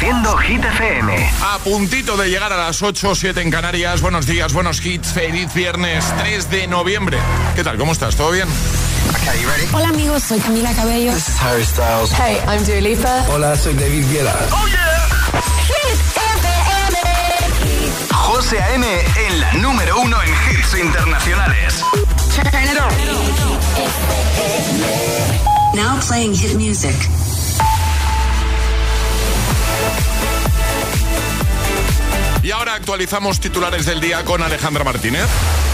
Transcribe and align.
Reproduciendo 0.00 0.36
Hit 0.38 0.64
FM. 0.64 1.30
A 1.42 1.58
puntito 1.58 2.16
de 2.16 2.30
llegar 2.30 2.50
a 2.54 2.56
las 2.56 2.80
8 2.80 3.10
o 3.10 3.14
7 3.14 3.42
en 3.42 3.50
Canarias. 3.50 4.00
Buenos 4.00 4.24
días, 4.24 4.54
buenos 4.54 4.84
hits. 4.84 5.12
Feliz 5.12 5.52
viernes 5.52 6.06
3 6.18 6.50
de 6.50 6.66
noviembre. 6.68 7.18
¿Qué 7.54 7.62
tal? 7.62 7.76
¿Cómo 7.76 7.92
estás? 7.92 8.16
¿Todo 8.16 8.30
bien? 8.30 8.48
Hola 9.74 9.88
amigos, 9.88 10.22
soy 10.22 10.38
Camila 10.38 10.72
Cabello. 10.72 11.12
This 11.12 11.28
is 11.28 11.42
Harry 11.42 11.64
Styles. 11.64 12.12
Hey, 12.12 12.38
I'm 12.48 12.64
Dua 12.64 12.80
Lipa. 12.80 13.26
Hola, 13.28 13.54
soy 13.56 13.74
David 13.74 14.06
Guetta. 14.10 14.38
¡Oh, 14.52 14.66
yeah! 14.68 14.90
José 18.10 18.58
A.M. 18.58 18.86
en 19.28 19.40
la 19.40 19.52
número 19.54 20.00
uno 20.00 20.16
en 20.22 20.30
hits 20.30 20.78
internacionales. 20.80 21.84
Now 25.74 26.00
playing 26.00 26.34
hit 26.34 26.54
music. 26.54 26.96
Ahora 32.60 32.74
actualizamos 32.74 33.40
titulares 33.40 33.86
del 33.86 34.02
día 34.02 34.22
con 34.22 34.42
Alejandra 34.42 34.84
Martínez. 34.84 35.69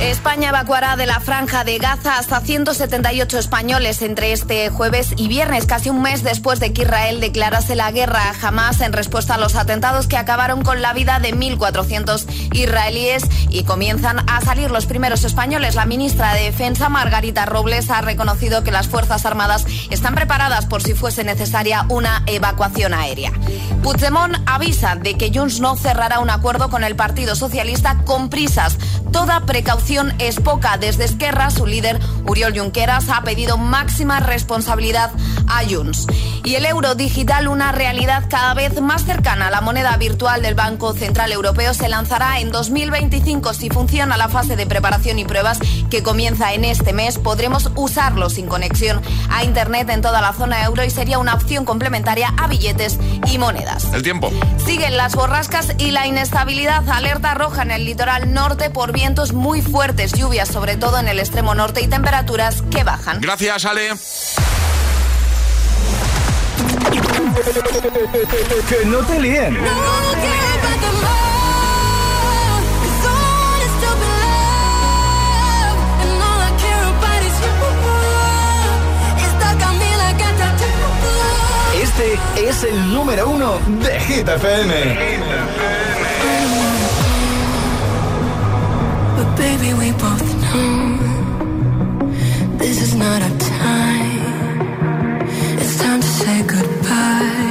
España 0.00 0.50
evacuará 0.50 0.94
de 0.96 1.06
la 1.06 1.20
franja 1.20 1.64
de 1.64 1.78
Gaza 1.78 2.18
hasta 2.18 2.40
178 2.40 3.38
españoles 3.38 4.02
entre 4.02 4.32
este 4.32 4.68
jueves 4.68 5.14
y 5.16 5.26
viernes, 5.26 5.64
casi 5.64 5.88
un 5.88 6.02
mes 6.02 6.22
después 6.22 6.60
de 6.60 6.74
que 6.74 6.82
Israel 6.82 7.18
declarase 7.18 7.74
la 7.74 7.90
guerra 7.92 8.20
a 8.24 8.46
Hamas 8.46 8.82
en 8.82 8.92
respuesta 8.92 9.36
a 9.36 9.38
los 9.38 9.54
atentados 9.54 10.06
que 10.06 10.18
acabaron 10.18 10.60
con 10.60 10.82
la 10.82 10.92
vida 10.92 11.18
de 11.18 11.34
1.400 11.34 12.26
israelíes 12.52 13.24
y 13.48 13.64
comienzan 13.64 14.18
a 14.28 14.42
salir 14.42 14.70
los 14.70 14.84
primeros 14.84 15.24
españoles. 15.24 15.76
La 15.76 15.86
ministra 15.86 16.34
de 16.34 16.42
Defensa, 16.42 16.90
Margarita 16.90 17.46
Robles, 17.46 17.88
ha 17.88 18.02
reconocido 18.02 18.62
que 18.62 18.72
las 18.72 18.88
Fuerzas 18.88 19.24
Armadas 19.24 19.64
están 19.88 20.14
preparadas 20.14 20.66
por 20.66 20.82
si 20.82 20.92
fuese 20.92 21.24
necesaria 21.24 21.86
una 21.88 22.22
evacuación 22.26 22.92
aérea. 22.92 23.32
Puigdemont 23.82 24.36
avisa 24.44 24.94
de 24.96 25.16
que 25.16 25.32
Junts 25.32 25.60
no 25.60 25.74
cerrará 25.74 26.18
un 26.18 26.28
acuerdo 26.28 26.68
con 26.68 26.84
el 26.84 26.96
Partido 26.96 27.34
Socialista 27.34 28.02
con 28.04 28.28
prisas. 28.28 28.76
Toda 29.10 29.46
precaución 29.46 29.85
es 30.18 30.40
poca. 30.40 30.78
Desde 30.78 31.04
Esquerra, 31.04 31.48
su 31.50 31.64
líder, 31.64 32.00
Uriol 32.26 32.58
Junqueras, 32.58 33.08
ha 33.08 33.22
pedido 33.22 33.56
máxima 33.56 34.18
responsabilidad 34.18 35.12
a 35.46 35.62
Junts. 35.64 36.08
Y 36.42 36.56
el 36.56 36.66
euro 36.66 36.96
digital, 36.96 37.46
una 37.46 37.70
realidad 37.70 38.24
cada 38.28 38.52
vez 38.54 38.80
más 38.80 39.04
cercana. 39.04 39.48
La 39.48 39.60
moneda 39.60 39.96
virtual 39.96 40.42
del 40.42 40.56
Banco 40.56 40.92
Central 40.92 41.30
Europeo 41.30 41.72
se 41.72 41.88
lanzará 41.88 42.40
en 42.40 42.50
2025. 42.50 43.54
Si 43.54 43.70
funciona 43.70 44.16
la 44.16 44.28
fase 44.28 44.56
de 44.56 44.66
preparación 44.66 45.20
y 45.20 45.24
pruebas 45.24 45.60
que 45.88 46.02
comienza 46.02 46.52
en 46.52 46.64
este 46.64 46.92
mes, 46.92 47.18
podremos 47.18 47.70
usarlo 47.76 48.28
sin 48.28 48.48
conexión 48.48 49.00
a 49.30 49.44
Internet 49.44 49.88
en 49.90 50.02
toda 50.02 50.20
la 50.20 50.32
zona 50.32 50.64
euro 50.64 50.82
y 50.82 50.90
sería 50.90 51.20
una 51.20 51.34
opción 51.34 51.64
complementaria 51.64 52.34
a 52.36 52.48
billetes 52.48 52.98
y 53.28 53.38
monedas. 53.38 53.92
El 53.92 54.02
tiempo. 54.02 54.32
Siguen 54.64 54.96
las 54.96 55.14
borrascas 55.14 55.74
y 55.78 55.92
la 55.92 56.08
inestabilidad. 56.08 56.88
Alerta 56.88 57.34
roja 57.34 57.62
en 57.62 57.70
el 57.70 57.84
litoral 57.84 58.32
norte 58.32 58.68
por 58.68 58.90
vientos 58.90 59.32
muy 59.32 59.62
fuertes 59.62 59.75
fuertes 59.76 60.14
lluvias, 60.14 60.48
sobre 60.48 60.78
todo 60.78 60.98
en 60.98 61.06
el 61.06 61.18
extremo 61.18 61.54
norte, 61.54 61.82
y 61.82 61.86
temperaturas 61.86 62.62
que 62.70 62.82
bajan. 62.82 63.20
Gracias, 63.20 63.66
Ale. 63.66 63.90
que 68.70 68.86
no 68.86 68.98
te 69.00 69.20
líen. 69.20 69.58
Este 81.82 82.48
es 82.48 82.64
el 82.64 82.94
número 82.94 83.28
uno 83.28 83.58
de 83.82 84.00
Hit 84.00 84.26
FM. 84.26 86.35
Baby, 89.36 89.74
we 89.74 89.92
both 89.92 90.26
know 90.42 90.98
this 92.58 92.82
is 92.82 92.94
not 92.94 93.22
our 93.22 93.38
time. 93.38 95.28
It's 95.58 95.76
time 95.78 96.00
to 96.00 96.06
say 96.06 96.42
goodbye 96.46 97.45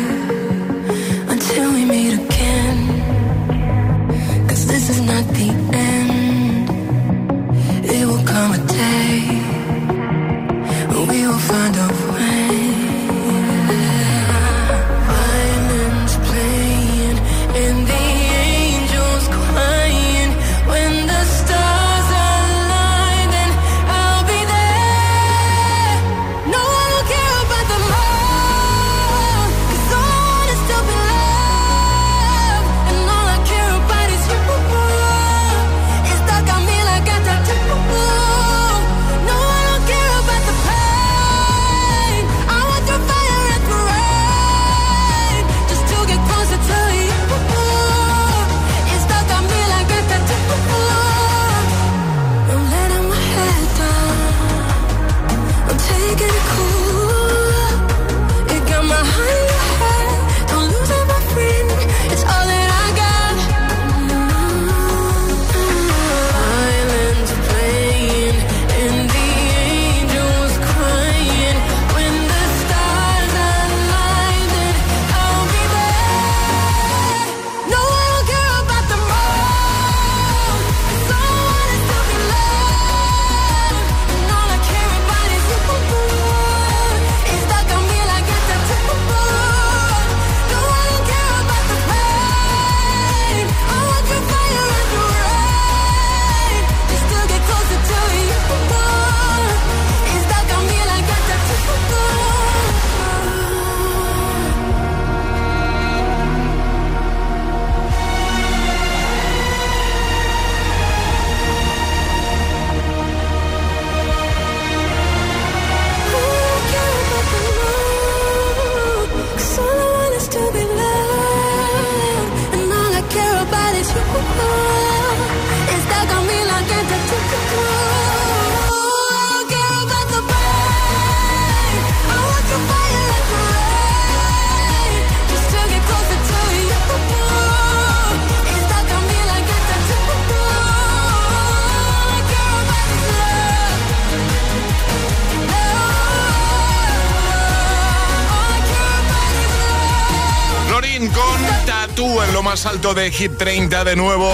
alto 152.76 152.94
de 152.94 153.10
Hit 153.10 153.38
30 153.38 153.86
de 153.86 153.96
nuevo 153.96 154.30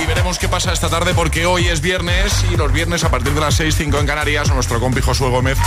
y 0.00 0.06
veremos 0.06 0.38
qué 0.38 0.48
pasa 0.48 0.72
esta 0.72 0.88
tarde 0.88 1.12
porque 1.12 1.44
hoy 1.44 1.66
es 1.66 1.80
viernes 1.80 2.32
y 2.52 2.56
los 2.56 2.72
viernes 2.72 3.02
a 3.02 3.10
partir 3.10 3.32
de 3.32 3.40
las 3.40 3.56
6, 3.56 3.74
5 3.76 3.98
en 3.98 4.06
Canarias 4.06 4.48
nuestro 4.54 4.78
compi 4.78 5.00
Josué 5.00 5.28
Gómez 5.28 5.58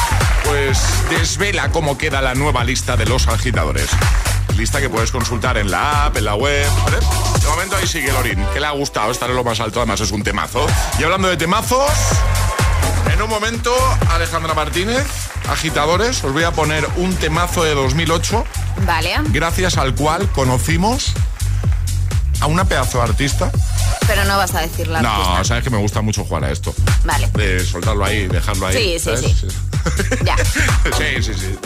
pues 0.45 0.81
desvela 1.09 1.69
cómo 1.71 1.97
queda 1.97 2.21
la 2.21 2.33
nueva 2.33 2.63
lista 2.63 2.95
de 2.95 3.05
los 3.07 3.27
agitadores. 3.27 3.89
Lista 4.55 4.79
que 4.79 4.89
puedes 4.89 5.11
consultar 5.11 5.57
en 5.57 5.69
la 5.69 6.05
app, 6.05 6.15
en 6.15 6.23
la 6.23 6.35
web, 6.35 6.65
¿vale? 6.85 6.99
De 7.41 7.47
momento 7.47 7.75
ahí 7.75 7.87
sigue 7.87 8.13
Lorin, 8.13 8.41
que 8.53 8.61
le 8.61 8.67
ha 8.67 8.71
gustado 8.71 9.11
estar 9.11 9.29
en 9.29 9.35
lo 9.35 9.43
más 9.43 9.59
alto, 9.59 9.81
además 9.81 9.99
es 9.99 10.11
un 10.11 10.23
temazo. 10.23 10.65
Y 10.99 11.03
hablando 11.03 11.27
de 11.27 11.35
temazos, 11.35 11.91
en 13.13 13.21
un 13.21 13.29
momento, 13.29 13.75
Alejandra 14.11 14.53
Martínez, 14.53 15.05
agitadores, 15.49 16.23
os 16.23 16.31
voy 16.31 16.43
a 16.43 16.51
poner 16.51 16.87
un 16.95 17.13
temazo 17.15 17.63
de 17.63 17.73
2008. 17.73 18.45
Vale. 18.85 19.15
Gracias 19.29 19.77
al 19.77 19.93
cual 19.93 20.29
conocimos 20.29 21.13
a 22.43 22.47
una 22.47 22.65
pedazo 22.65 22.97
de 22.97 23.05
artista. 23.05 23.49
Pero 24.05 24.25
no 24.25 24.35
vas 24.35 24.53
a 24.53 24.59
decir 24.59 24.87
la 24.89 25.01
No, 25.01 25.43
sabes 25.45 25.63
que 25.63 25.69
me 25.69 25.77
gusta 25.77 26.01
mucho 26.01 26.25
jugar 26.25 26.43
a 26.43 26.51
esto. 26.51 26.75
Vale. 27.05 27.29
De 27.33 27.65
soltarlo 27.65 28.03
ahí, 28.03 28.27
dejarlo 28.27 28.67
ahí. 28.67 28.99
Sí, 28.99 28.99
sí, 28.99 29.33
sí. 29.35 29.47
Ya. 30.23 30.37
sí, 30.37 31.21
sí, 31.21 31.33
sí. 31.33 31.57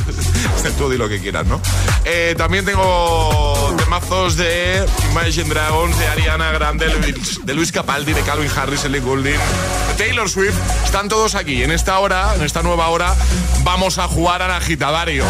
Tú 0.78 0.90
di 0.90 0.98
lo 0.98 1.08
que 1.08 1.20
quieras, 1.20 1.46
¿no? 1.46 1.62
Eh, 2.04 2.34
también 2.38 2.66
tengo 2.66 3.76
temazos 3.78 4.36
de 4.38 4.84
Imagine 5.12 5.50
Dragons, 5.50 5.98
de 5.98 6.08
Ariana 6.08 6.52
Grande, 6.52 6.88
de 7.44 7.54
Luis 7.54 7.72
Capaldi, 7.72 8.14
de 8.14 8.22
Calvin 8.22 8.50
Harris, 8.56 8.86
Ellie 8.86 9.00
Goulding, 9.00 9.34
de 9.88 9.94
Taylor 9.98 10.30
Swift. 10.30 10.58
Están 10.84 11.10
todos 11.10 11.36
aquí. 11.36 11.64
En 11.64 11.72
esta 11.72 12.00
hora, 12.00 12.34
en 12.36 12.44
esta 12.44 12.64
nueva 12.64 12.88
hora, 12.90 13.16
vamos 13.64 13.98
a 13.98 14.08
jugar 14.08 14.42
al 14.42 14.52
agitadario. 14.52 15.24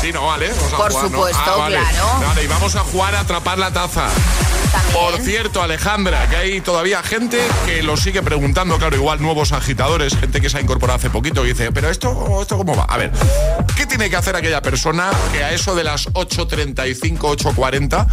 Sí, 0.00 0.12
¿no? 0.12 0.26
¿Vale? 0.26 0.48
Por 0.76 0.92
supuesto, 0.92 1.62
ah, 1.62 1.66
claro. 1.68 2.26
Vale, 2.26 2.44
y 2.44 2.46
vamos 2.46 2.76
a 2.76 2.80
jugar 2.80 3.14
a 3.14 3.20
atrapar 3.20 3.58
la 3.58 3.72
taza. 3.72 4.08
Por 4.92 5.18
cierto, 5.20 5.62
Alejandra, 5.62 6.28
que 6.28 6.36
hay 6.36 6.60
todavía 6.60 7.02
gente 7.02 7.38
que 7.64 7.82
lo 7.82 7.96
sigue 7.96 8.22
preguntando, 8.22 8.78
claro, 8.78 8.96
igual 8.96 9.20
nuevos 9.20 9.52
agitadores, 9.52 10.16
gente 10.16 10.40
que 10.40 10.50
se 10.50 10.58
ha 10.58 10.60
incorporado 10.60 10.98
hace 10.98 11.10
poquito 11.10 11.44
y 11.44 11.48
dice, 11.48 11.72
pero 11.72 11.90
esto, 11.90 12.40
esto 12.42 12.56
cómo 12.56 12.76
va? 12.76 12.84
A 12.84 12.96
ver, 12.96 13.12
¿qué 13.76 13.85
tiene 13.96 14.10
que 14.10 14.16
hacer 14.16 14.36
aquella 14.36 14.60
persona 14.60 15.10
que 15.32 15.42
a 15.42 15.52
eso 15.52 15.74
de 15.74 15.82
las 15.82 16.12
8.35, 16.12 17.18
8.40 17.18 18.06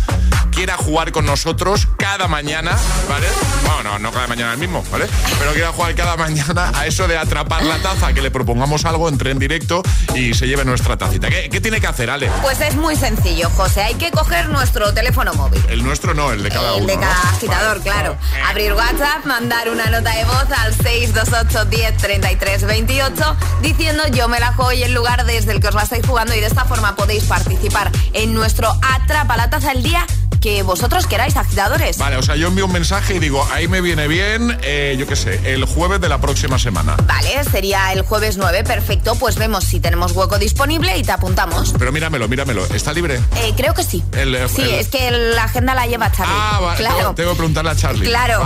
quiera 0.53 0.77
jugar 0.77 1.11
con 1.11 1.25
nosotros 1.25 1.89
cada 1.97 2.29
mañana, 2.29 2.77
¿vale? 3.09 3.27
Bueno, 3.65 3.83
no, 3.83 3.99
no 3.99 4.11
cada 4.13 4.27
mañana 4.27 4.53
el 4.53 4.59
mismo, 4.59 4.81
¿vale? 4.89 5.07
Pero 5.39 5.51
quiera 5.51 5.73
jugar 5.73 5.93
cada 5.95 6.15
mañana 6.15 6.71
a 6.73 6.87
eso 6.87 7.05
de 7.07 7.17
atrapar 7.17 7.63
la 7.63 7.79
taza, 7.79 8.13
que 8.13 8.21
le 8.21 8.31
propongamos 8.31 8.85
algo, 8.85 9.09
entre 9.09 9.31
en 9.31 9.39
directo 9.39 9.83
y 10.15 10.33
se 10.33 10.47
lleve 10.47 10.63
nuestra 10.63 10.95
tacita. 10.95 11.27
¿Qué, 11.27 11.49
qué 11.49 11.59
tiene 11.59 11.81
que 11.81 11.87
hacer, 11.87 12.09
Ale? 12.09 12.29
Pues 12.41 12.61
es 12.61 12.75
muy 12.75 12.95
sencillo, 12.95 13.49
José. 13.49 13.81
Hay 13.81 13.95
que 13.95 14.11
coger 14.11 14.47
nuestro 14.49 14.93
teléfono 14.93 15.33
móvil. 15.33 15.61
El 15.67 15.83
nuestro 15.83 16.13
no, 16.13 16.31
el 16.31 16.43
de 16.43 16.49
cada 16.49 16.77
el 16.77 16.87
de 16.87 16.93
cada 16.93 17.21
agitador, 17.29 17.81
claro. 17.81 18.15
Abrir 18.47 18.73
WhatsApp, 18.73 19.25
mandar 19.25 19.69
una 19.69 19.87
nota 19.87 20.15
de 20.15 20.23
voz 20.23 20.47
al 20.55 20.73
628 20.73 21.65
10 21.65 21.97
33 21.97 22.63
28 22.63 23.37
diciendo 23.61 24.03
yo 24.11 24.29
me 24.29 24.39
la 24.39 24.53
juego 24.53 24.71
y 24.71 24.83
el 24.83 24.93
lugar 24.93 25.25
desde 25.25 25.51
el 25.51 25.59
que 25.59 25.72
os 25.73 25.75
la 25.75 25.83
estáis 25.83 26.05
jugando 26.05 26.35
y 26.35 26.39
de 26.39 26.45
esta 26.45 26.65
forma 26.65 26.95
podéis 26.95 27.23
participar 27.23 27.91
en 28.13 28.33
nuestro 28.33 28.71
Atrapa 28.93 29.35
la 29.37 29.49
Taza 29.49 29.69
del 29.69 29.81
Día 29.81 30.05
que 30.39 30.61
vosotros 30.61 31.07
queráis, 31.07 31.35
agitadores. 31.35 31.97
Vale, 31.97 32.17
o 32.17 32.21
sea, 32.21 32.35
yo 32.35 32.49
envío 32.49 32.65
un 32.65 32.73
mensaje 32.73 33.15
y 33.15 33.19
digo, 33.19 33.47
ahí 33.51 33.67
me 33.69 33.79
viene 33.79 34.07
bien, 34.09 34.59
eh, 34.61 34.95
yo 34.99 35.07
qué 35.07 35.15
sé, 35.15 35.53
el 35.53 35.63
jueves 35.63 36.01
de 36.01 36.09
la 36.09 36.19
próxima 36.19 36.59
semana. 36.59 36.97
Vale, 37.07 37.43
sería 37.45 37.93
el 37.93 38.01
jueves 38.01 38.35
9, 38.37 38.65
perfecto, 38.65 39.15
pues 39.15 39.37
vemos 39.37 39.63
si 39.63 39.79
tenemos 39.79 40.11
hueco 40.11 40.37
disponible 40.37 40.97
y 40.97 41.03
te 41.03 41.13
apuntamos. 41.13 41.73
Pero 41.79 41.93
míramelo, 41.93 42.27
míramelo, 42.27 42.65
¿está 42.65 42.91
libre? 42.91 43.21
Eh, 43.37 43.53
creo 43.55 43.73
que 43.73 43.85
sí. 43.85 44.03
Eh, 44.11 44.47
sí, 44.53 44.63
es 44.69 44.89
que 44.89 45.09
la 45.11 45.45
agenda 45.45 45.73
la 45.73 45.87
lleva 45.87 46.11
Charlie. 46.11 46.35
Ah, 46.37 46.59
vale, 46.61 46.77
claro. 46.77 47.13
tengo, 47.15 47.31
que 47.31 47.37
preguntarle 47.37 47.71
a 47.71 47.75
Charlie. 47.77 48.05
Claro. 48.05 48.43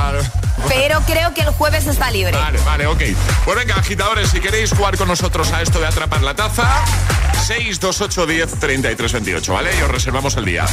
Pero 0.68 1.01
creo 1.01 1.33
que 1.33 1.42
el 1.42 1.50
jueves 1.50 1.88
está 1.88 2.12
libre. 2.12 2.38
Vale, 2.38 2.59
vale, 2.65 2.88
ok. 2.88 3.01
Pues 3.45 3.57
venga, 3.57 3.75
agitadores, 3.75 4.30
si 4.30 4.39
queréis 4.39 4.71
jugar 4.71 4.98
con 4.98 5.07
nosotros 5.07 5.51
a 5.51 5.62
esto 5.62 5.80
de 5.80 5.88
atrapar 5.88 6.24
la 6.24 6.36
taza, 6.36 6.83
628 7.45 8.25
10 8.25 8.59
33 8.59 9.13
28, 9.13 9.54
¿vale? 9.54 9.69
Y 9.77 9.81
os 9.81 9.92
reservamos 9.92 10.36
el 10.38 10.45
día. 10.45 10.65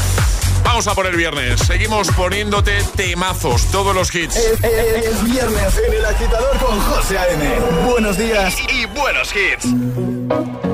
Vamos 0.65 0.87
a 0.87 0.95
por 0.95 1.07
el 1.07 1.15
viernes. 1.15 1.61
Seguimos 1.61 2.09
poniéndote 2.09 2.83
temazos, 2.97 3.67
todos 3.71 3.95
los 3.95 4.13
hits. 4.15 4.37
Es, 4.37 5.25
viernes 5.25 5.79
en 5.87 5.95
el 5.95 6.05
agitador 6.05 6.59
con 6.59 6.81
José 6.81 7.19
A.M. 7.19 7.59
Buenos 7.87 8.19
días 8.19 8.57
y, 8.69 8.87
buenos 8.87 9.33
hits. 9.37 10.74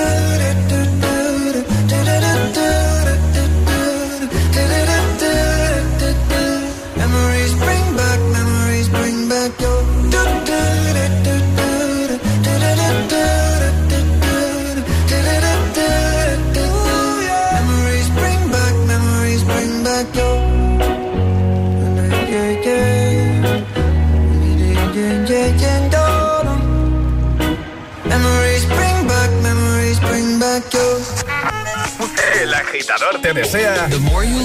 agitador 33.11 33.21
te 33.21 33.33
desea 33.33 33.87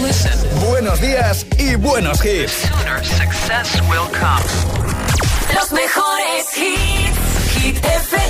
listen, 0.02 0.32
buenos 0.68 1.00
días 1.00 1.46
y 1.58 1.74
buenos 1.76 2.24
hits. 2.24 2.64
Los 5.54 5.72
mejores 5.72 6.46
hits, 6.56 7.62
hit 7.62 7.76
FM. 7.76 8.25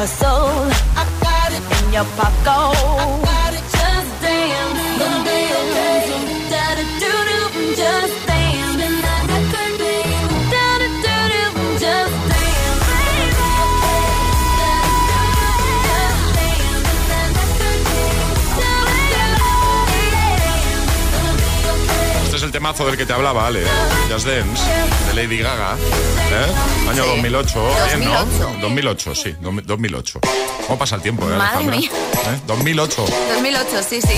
hustle. 0.00 0.72
I 0.96 1.04
got 1.20 1.52
it 1.52 1.84
in 1.84 1.92
your 1.92 2.04
pocket. 2.16 3.29
temazo 22.80 22.86
del 22.86 22.96
que 22.96 23.06
te 23.06 23.12
hablaba, 23.12 23.46
Ale. 23.46 23.62
Just 24.10 24.26
Dance, 24.26 24.62
de 25.06 25.14
Lady 25.14 25.38
Gaga. 25.38 25.76
¿eh? 25.76 26.88
Año 26.88 27.02
sí. 27.04 27.10
2008. 27.10 27.60
2008. 27.60 27.98
Bien, 27.98 28.40
¿no? 28.40 28.60
2008, 28.60 29.14
sí. 29.14 29.36
2008. 29.40 30.20
¿Cómo 30.66 30.78
pasa 30.78 30.96
el 30.96 31.02
tiempo? 31.02 31.30
Eh, 31.30 31.36
Madre 31.36 31.64
mía. 31.64 31.90
¿Eh? 31.90 32.40
2008. 32.46 33.04
2008, 33.34 33.82
sí, 33.88 34.00
sí. 34.00 34.14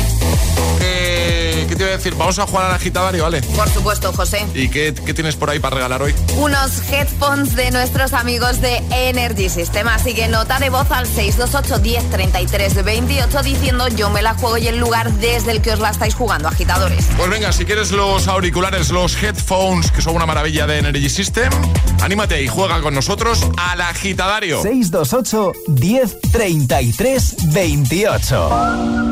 Eh, 1.63 1.67
¿Qué 1.69 1.77
te 1.77 1.85
iba 1.85 1.93
a 1.93 1.97
decir? 1.97 2.15
Vamos 2.17 2.39
a 2.39 2.47
jugar 2.47 2.67
al 2.67 2.75
agitadario, 2.75 3.23
¿vale? 3.23 3.41
Por 3.43 3.69
supuesto, 3.69 4.13
José. 4.13 4.45
¿Y 4.55 4.69
qué, 4.69 4.93
qué, 4.95 5.15
tienes 5.15 5.37
por 5.37 5.49
ahí 5.49 5.61
para 5.61 5.77
regalar 5.77 6.03
hoy? 6.03 6.13
Unos 6.37 6.83
headphones 6.91 7.55
de 7.55 7.71
nuestros 7.71 8.13
amigos 8.15 8.61
de 8.61 8.83
Energy 8.91 9.49
System. 9.49 9.87
Así 9.87 10.13
que 10.15 10.27
nota 10.29 10.59
de 10.59 10.71
voz 10.71 10.91
al 10.91 11.07
628-1033-28 11.07 13.43
diciendo 13.43 13.87
yo 13.89 14.11
me 14.11 14.23
la 14.23 14.35
juego 14.35 14.59
y 14.59 14.67
el 14.67 14.79
lugar 14.79 15.13
desde 15.15 15.53
el 15.53 15.63
que 15.63 15.71
os 15.73 15.79
la 15.79 15.91
estáis 15.91 16.15
jugando, 16.15 16.49
agitadores. 16.49 17.07
Pues 17.17 17.31
venga, 17.31 17.53
si 17.53 17.65
quieres 17.65 17.93
los 17.93 18.27
auriculares, 18.27 18.91
los 18.91 19.23
headphones, 19.23 19.93
que 19.93 20.03
son 20.03 20.17
una 20.17 20.27
maravilla 20.27 20.67
de 20.67 20.79
Energy 20.79 21.09
System, 21.09 21.53
anímate 22.01 22.43
y 22.43 22.49
juega 22.49 22.81
con 22.81 22.93
nosotros 22.95 23.47
al 23.57 23.83
agitadario. 23.83 24.63
628 24.63 25.53
1033 25.69 27.53
28 27.53 29.12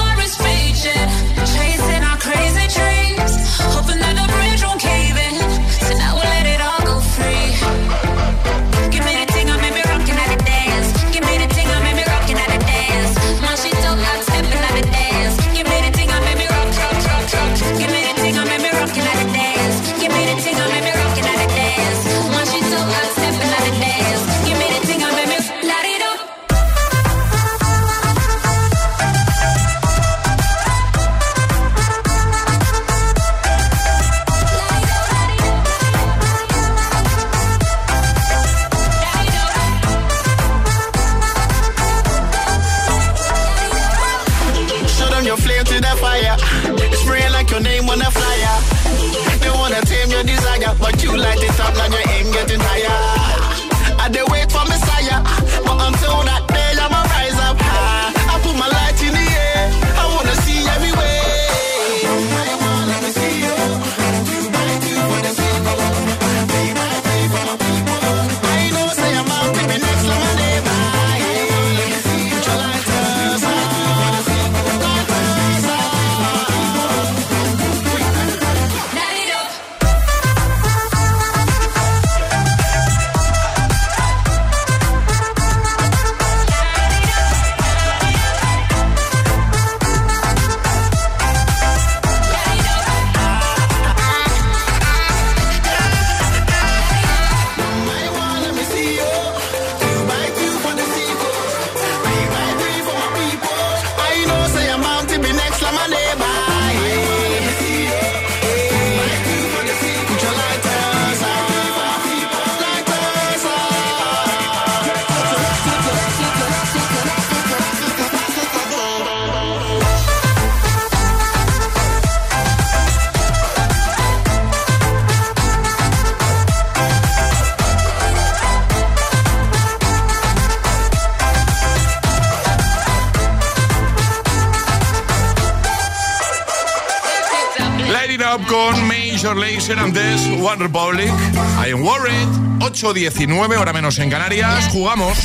Major 139.33 139.55
Lazer 139.55 139.79
antes 139.79 140.27
One 140.41 140.59
Republic. 140.59 141.09
I 141.57 141.71
am 141.71 141.83
worried. 141.83 142.27
8.19, 142.59 143.57
hora 143.57 143.71
menos 143.71 143.97
en 143.99 144.09
Canarias. 144.09 144.67
Jugamos. 144.71 145.17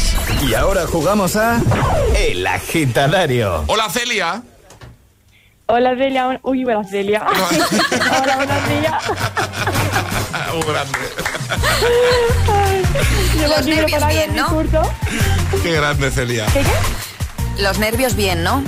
Y 0.48 0.54
ahora 0.54 0.86
jugamos 0.86 1.34
a 1.34 1.60
El 2.16 2.46
Agitadario. 2.46 3.64
Hola 3.66 3.88
Celia. 3.90 4.42
Hola 5.66 5.96
Celia, 5.96 6.40
uy, 6.42 6.64
hola 6.64 6.84
Celia. 6.84 7.26
hola, 7.26 8.38
hola 8.38 8.60
Celia. 8.68 8.98
Muy 10.54 10.62
grande. 10.62 10.98
Llevo 13.34 13.56
Los 13.56 13.66
nervios 13.66 14.06
bien, 14.08 14.36
¿no? 14.36 14.62
Qué 15.62 15.72
grande 15.72 16.10
Celia. 16.12 16.46
¿Qué, 16.52 16.60
qué? 16.60 17.62
Los 17.62 17.78
nervios 17.78 18.14
bien, 18.14 18.44
¿no? 18.44 18.62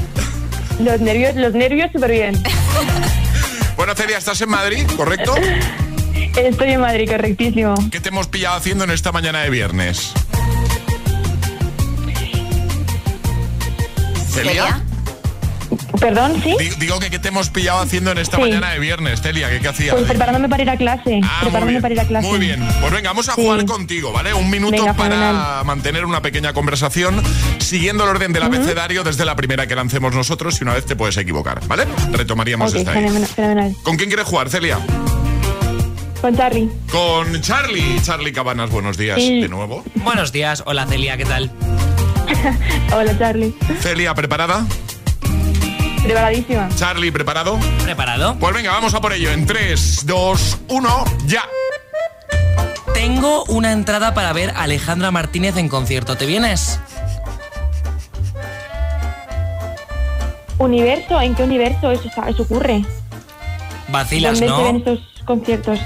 Los 0.80 1.00
nervios, 1.00 1.36
los 1.36 1.52
nervios 1.54 1.92
súper 1.92 2.10
bien. 2.10 2.42
Bueno 3.78 3.94
Celia, 3.94 4.18
¿estás 4.18 4.40
en 4.40 4.48
Madrid? 4.48 4.84
¿Correcto? 4.96 5.36
Estoy 6.36 6.70
en 6.70 6.80
Madrid, 6.80 7.08
correctísimo. 7.08 7.76
¿Qué 7.92 8.00
te 8.00 8.08
hemos 8.08 8.26
pillado 8.26 8.56
haciendo 8.56 8.82
en 8.82 8.90
esta 8.90 9.12
mañana 9.12 9.42
de 9.42 9.50
viernes? 9.50 10.14
Celia. 14.32 14.82
Perdón, 16.00 16.40
¿sí? 16.42 16.54
Di- 16.58 16.70
Digo 16.78 16.98
que 17.00 17.10
qué 17.10 17.18
te 17.18 17.28
hemos 17.28 17.50
pillado 17.50 17.80
haciendo 17.80 18.12
en 18.12 18.18
esta 18.18 18.36
Sí. 18.36 18.42
mañana 18.42 18.70
de 18.70 18.78
viernes, 18.78 19.20
Celia, 19.20 19.50
¿qué, 19.50 19.60
qué 19.60 19.68
hacías? 19.68 19.94
Pues 19.94 20.06
preparándome 20.06 20.48
para 20.48 20.62
ir 20.62 20.70
a 20.70 20.76
clase. 20.76 21.20
Ah, 21.24 21.38
preparándome 21.42 21.80
para 21.80 21.94
ir 21.94 22.00
a 22.00 22.04
clase. 22.04 22.26
Muy 22.28 22.38
bien. 22.38 22.66
Pues 22.80 22.92
venga, 22.92 23.10
vamos 23.10 23.28
a 23.28 23.34
Sí. 23.34 23.42
jugar 23.42 23.64
contigo, 23.66 24.12
¿vale? 24.12 24.32
Un 24.34 24.48
minuto 24.50 24.72
Venga, 24.76 24.94
para 24.94 25.14
fenomenal. 25.16 25.64
mantener 25.64 26.04
una 26.04 26.22
pequeña 26.22 26.52
conversación 26.52 27.22
siguiendo 27.58 28.04
el 28.04 28.10
orden 28.10 28.32
del 28.32 28.44
abecedario 28.44 29.02
desde 29.04 29.24
la 29.24 29.34
primera 29.36 29.66
que 29.66 29.74
lancemos 29.74 30.14
nosotros 30.14 30.60
y 30.60 30.64
una 30.64 30.74
vez 30.74 30.86
te 30.86 30.94
puedes 30.96 31.16
equivocar, 31.16 31.60
¿vale? 31.66 31.86
Retomaríamos 32.12 32.70
Ok, 32.72 32.78
desde 32.78 32.90
ahí. 32.90 32.96
fenomenal, 32.98 33.28
fenomenal. 33.28 33.76
¿Con 33.82 33.96
quién 33.96 34.08
quieres 34.08 34.26
jugar, 34.26 34.48
Celia? 34.50 34.78
Con 36.20 36.36
Charlie. 36.36 36.68
Con 36.90 37.40
Charlie. 37.42 38.00
Charlie 38.02 38.32
Cabanas, 38.32 38.70
buenos 38.70 38.96
días 38.96 39.20
Sí. 39.20 39.40
de 39.40 39.48
nuevo. 39.48 39.84
Buenos 39.96 40.32
días, 40.32 40.62
hola 40.66 40.86
Celia, 40.86 41.16
¿qué 41.16 41.24
tal? 41.24 41.50
Hola 42.92 43.16
Charlie. 43.18 43.54
Celia, 43.80 44.14
¿preparada? 44.14 44.66
Preparadísima. 46.08 46.70
Charlie, 46.74 47.10
¿preparado? 47.10 47.58
¿Preparado? 47.84 48.34
Pues 48.40 48.54
venga, 48.54 48.70
vamos 48.72 48.94
a 48.94 49.00
por 49.02 49.12
ello. 49.12 49.30
En 49.30 49.44
3, 49.44 50.06
2, 50.06 50.58
1, 50.68 51.04
ya. 51.26 51.42
Tengo 52.94 53.44
una 53.44 53.72
entrada 53.72 54.14
para 54.14 54.32
ver 54.32 54.50
a 54.56 54.62
Alejandra 54.62 55.10
Martínez 55.10 55.58
en 55.58 55.68
concierto. 55.68 56.16
¿Te 56.16 56.24
vienes? 56.24 56.80
¿Universo? 60.56 61.20
¿En 61.20 61.34
qué 61.34 61.42
universo 61.42 61.90
eso, 61.92 62.08
eso 62.26 62.42
ocurre? 62.42 62.86
Vacilas, 63.88 64.40
¿Dónde 64.40 64.56
se 64.56 64.62
ven 64.62 64.82
¿no? 64.86 64.92
esos 64.92 65.24
conciertos? 65.26 65.78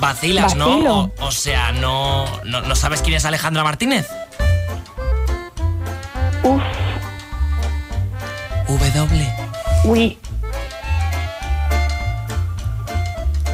Vacilas, 0.00 0.56
Vacilo. 0.56 0.66
¿no? 0.82 1.12
O, 1.20 1.26
o 1.26 1.30
sea, 1.30 1.70
no, 1.70 2.24
no, 2.42 2.62
¿no 2.62 2.74
sabes 2.74 3.00
quién 3.00 3.14
es 3.16 3.24
Alejandra 3.24 3.62
Martínez? 3.62 4.08
Uy. 9.86 10.18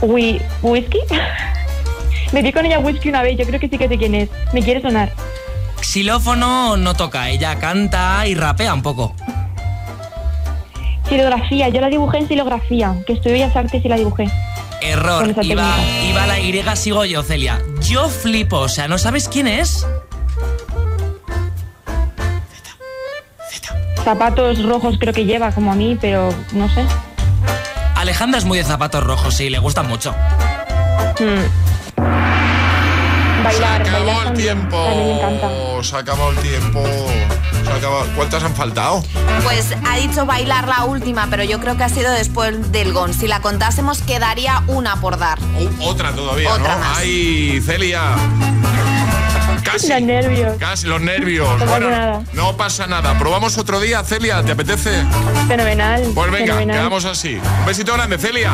Uy, 0.01 0.41
¿whisky? 0.63 0.99
Me 2.33 2.43
di 2.43 2.53
con 2.53 2.67
ella 2.67 2.79
whisky 2.79 3.09
una 3.11 3.23
vez, 3.23 3.39
yo 3.39 3.45
creo 3.45 3.61
que 3.61 3.69
sí 3.69 3.79
que 3.79 3.89
sé 3.89 3.99
quién 3.99 4.15
es. 4.15 4.29
Me 4.53 4.63
quiere 4.63 4.81
sonar. 4.81 5.13
Xilófono 5.81 6.77
no 6.77 6.95
toca, 6.95 7.29
ella 7.29 7.59
canta 7.59 8.27
y 8.27 8.35
rapea 8.35 8.73
un 8.73 8.83
poco. 8.83 9.15
Silografía, 11.09 11.69
yo 11.69 11.81
la 11.81 11.89
dibujé 11.89 12.19
en 12.19 12.29
silografía, 12.29 12.97
que 13.07 13.13
estudié 13.13 13.35
Bellas 13.35 13.55
Artes 13.55 13.85
y 13.85 13.89
la 13.89 13.97
dibujé. 13.97 14.31
Error, 14.81 15.29
iba, 15.43 15.77
iba 16.09 16.27
la 16.27 16.41
Y, 16.41 16.77
sigo 16.77 17.05
yo, 17.05 17.23
Celia. 17.23 17.61
Yo 17.83 18.09
flipo, 18.09 18.59
o 18.59 18.69
sea, 18.69 18.89
¿no 18.89 18.99
sabes 18.99 19.29
quién 19.29 19.47
es? 19.47 19.87
Zapatos 24.05 24.63
rojos 24.65 24.97
creo 24.99 25.13
que 25.13 25.25
lleva, 25.25 25.53
como 25.53 25.73
a 25.73 25.75
mí, 25.77 25.97
pero 26.01 26.35
no 26.53 26.69
sé. 26.69 26.85
Alejandra 27.95 28.39
es 28.39 28.45
muy 28.45 28.59
de 28.59 28.65
zapatos 28.65 29.05
rojos, 29.05 29.35
sí, 29.35 29.49
le 29.49 29.59
gustan 29.61 29.89
mucho. 29.89 30.13
Hmm. 31.21 32.03
Bailar, 33.45 33.85
se 33.85 33.91
acabó 33.91 34.07
bailar 34.07 34.27
el 34.29 34.33
tiempo. 34.35 34.89
Me 34.89 35.13
encanta. 35.17 35.49
Se 35.83 35.97
acabó 35.97 36.31
el 36.31 36.37
tiempo. 36.39 36.83
Se 37.65 37.71
acabó- 37.73 38.05
¿Cuántas 38.17 38.43
han 38.45 38.55
faltado? 38.55 39.05
Pues 39.45 39.73
ha 39.89 39.97
dicho 39.97 40.27
bailar 40.27 40.67
la 40.69 40.85
última, 40.85 41.27
pero 41.31 41.43
yo 41.45 41.61
creo 41.61 41.77
que 41.77 41.85
ha 41.85 41.89
sido 41.89 42.11
después 42.13 42.71
del 42.73 42.93
gon. 42.93 43.15
Si 43.15 43.27
la 43.29 43.41
contásemos, 43.41 44.01
quedaría 44.03 44.63
una 44.69 44.97
por 45.01 45.19
dar. 45.19 45.39
Uh, 45.41 45.89
otra 45.89 46.13
todavía, 46.13 46.53
Otra 46.53 46.75
¿no? 46.75 46.81
más. 46.81 46.99
Ay, 46.99 47.61
Celia. 47.65 48.01
Casi. 49.73 49.89
Los 49.89 50.03
nervios. 50.03 50.57
Casi 50.59 50.87
los 50.87 51.01
nervios. 51.01 51.49
No 51.49 51.59
pasa 51.59 51.71
bueno, 51.71 51.91
nada. 51.91 52.23
no 52.35 52.57
pasa 52.57 52.87
nada. 52.87 53.19
Probamos 53.19 53.57
otro 53.59 53.81
día, 53.81 54.03
Celia. 54.05 54.43
¿Te 54.43 54.53
apetece? 54.53 54.91
Fenomenal. 55.49 56.03
Pues 56.15 56.31
venga, 56.31 56.47
fenomenal. 56.55 56.77
quedamos 56.77 57.05
así. 57.07 57.41
Un 57.61 57.67
besito 57.67 57.93
grande, 57.95 58.19
Celia. 58.19 58.53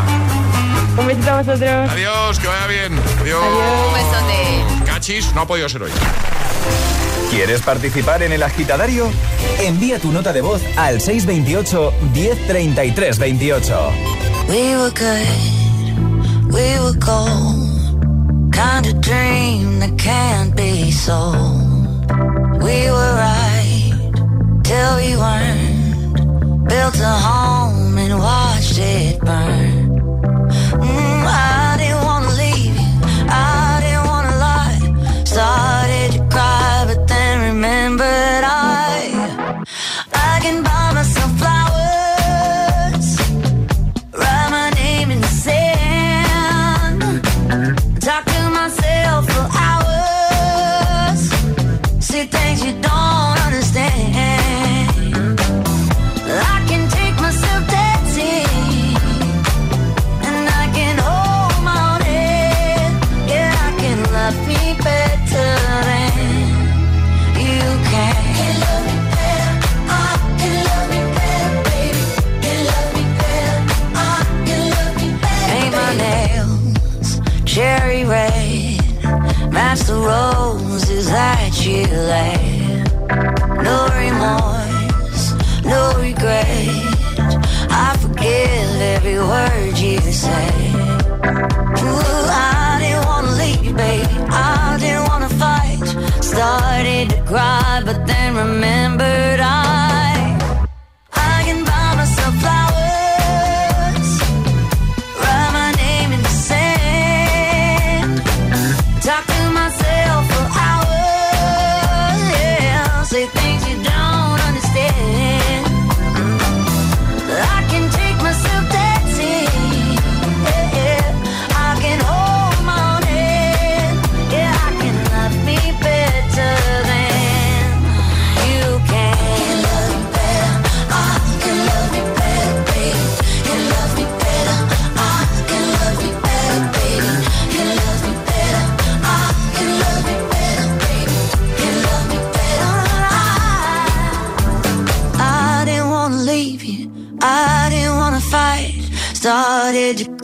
Un 0.97 1.07
besito 1.07 1.31
a 1.31 1.43
vosotros. 1.43 1.91
Adiós, 1.91 2.39
que 2.39 2.47
vaya 2.47 2.67
bien. 2.67 3.01
Adiós. 3.21 3.43
Un 3.45 3.95
besote. 3.95 4.85
Cachis, 4.87 5.35
no 5.35 5.43
ha 5.43 5.47
podido 5.47 5.69
ser 5.69 5.83
hoy. 5.83 5.91
¿Quieres 7.31 7.61
participar 7.63 8.23
en 8.23 8.33
el 8.33 8.43
agitadario? 8.43 9.11
Envía 9.61 9.99
tu 9.99 10.13
nota 10.13 10.33
de 10.33 10.41
voz 10.41 10.63
al 10.77 11.01
628 11.01 11.93
1033 12.15 13.19
28. 13.19 13.93
We 14.49 14.77
were 14.77 14.91
good, 14.91 16.55
we 16.55 16.81
were 16.81 16.99
gold. 16.99 17.78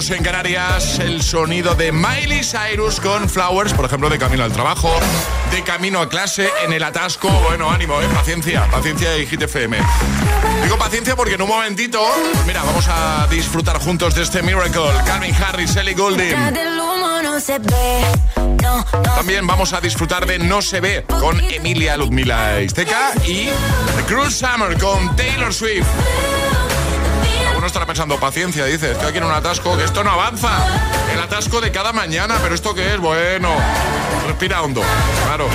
menos 0.00 0.18
en 0.18 0.22
Canarias, 0.22 0.98
el 0.98 1.20
sonido 1.20 1.74
de 1.74 1.92
Miley 1.92 2.42
Cyrus 2.42 3.00
con 3.00 3.28
Flowers, 3.28 3.74
por 3.74 3.84
ejemplo, 3.84 4.08
de 4.08 4.18
camino 4.18 4.44
al 4.44 4.52
trabajo, 4.52 4.90
de 5.50 5.62
camino 5.62 6.00
a 6.00 6.08
clase, 6.08 6.48
en 6.64 6.72
el 6.72 6.82
atasco. 6.82 7.28
Bueno, 7.28 7.70
ánimo, 7.70 8.00
eh, 8.00 8.06
paciencia, 8.14 8.66
paciencia 8.70 9.18
y 9.18 9.26
Hit 9.26 9.42
FM. 9.42 9.76
Digo 10.62 10.78
paciencia 10.78 11.16
porque 11.16 11.34
en 11.34 11.42
un 11.42 11.48
momentito, 11.48 12.00
pues 12.32 12.46
mira, 12.46 12.62
vamos 12.62 12.86
a 12.88 13.26
disfrutar 13.30 13.78
juntos 13.78 14.14
de 14.14 14.22
este 14.22 14.42
Miracle. 14.42 14.90
Calvin 15.04 15.34
Harris, 15.34 15.76
Ellie 15.76 15.94
Goulding. 15.94 16.34
También 19.02 19.46
vamos 19.46 19.74
a 19.74 19.82
disfrutar 19.82 20.24
de 20.24 20.38
No 20.38 20.62
se 20.62 20.80
ve 20.80 21.04
con 21.20 21.38
Emilia 21.40 21.98
Ludmila 21.98 22.60
Isteca 22.62 23.12
y 23.26 23.50
The 23.96 24.04
Cruel 24.06 24.32
Summer 24.32 24.78
con 24.78 25.14
Taylor 25.16 25.52
Swift. 25.52 25.86
Alguno 27.60 27.66
estará 27.66 27.84
pensando, 27.84 28.18
paciencia, 28.18 28.64
dice, 28.64 28.92
estoy 28.92 29.08
aquí 29.08 29.18
en 29.18 29.24
un 29.24 29.32
atasco, 29.32 29.76
que 29.76 29.84
esto 29.84 30.02
no 30.02 30.12
avanza. 30.12 30.48
El 31.12 31.20
atasco 31.20 31.60
de 31.60 31.70
cada 31.70 31.92
mañana, 31.92 32.38
pero 32.42 32.54
¿esto 32.54 32.74
qué 32.74 32.94
es? 32.94 32.98
Bueno, 32.98 33.50
respira 34.26 34.62
hondo, 34.62 34.80
claro. 35.26 35.46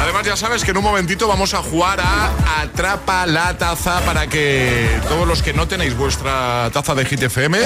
Además 0.00 0.24
ya 0.24 0.36
sabes 0.38 0.64
que 0.64 0.70
en 0.70 0.78
un 0.78 0.84
momentito 0.84 1.28
vamos 1.28 1.52
a 1.52 1.58
jugar 1.58 2.00
a 2.00 2.62
Atrapa 2.62 3.26
la 3.26 3.58
Taza 3.58 4.00
para 4.06 4.26
que 4.26 4.88
todos 5.06 5.28
los 5.28 5.42
que 5.42 5.52
no 5.52 5.68
tenéis 5.68 5.94
vuestra 5.94 6.70
taza 6.72 6.94
de 6.94 7.04
Hit 7.04 7.24
FM, 7.24 7.58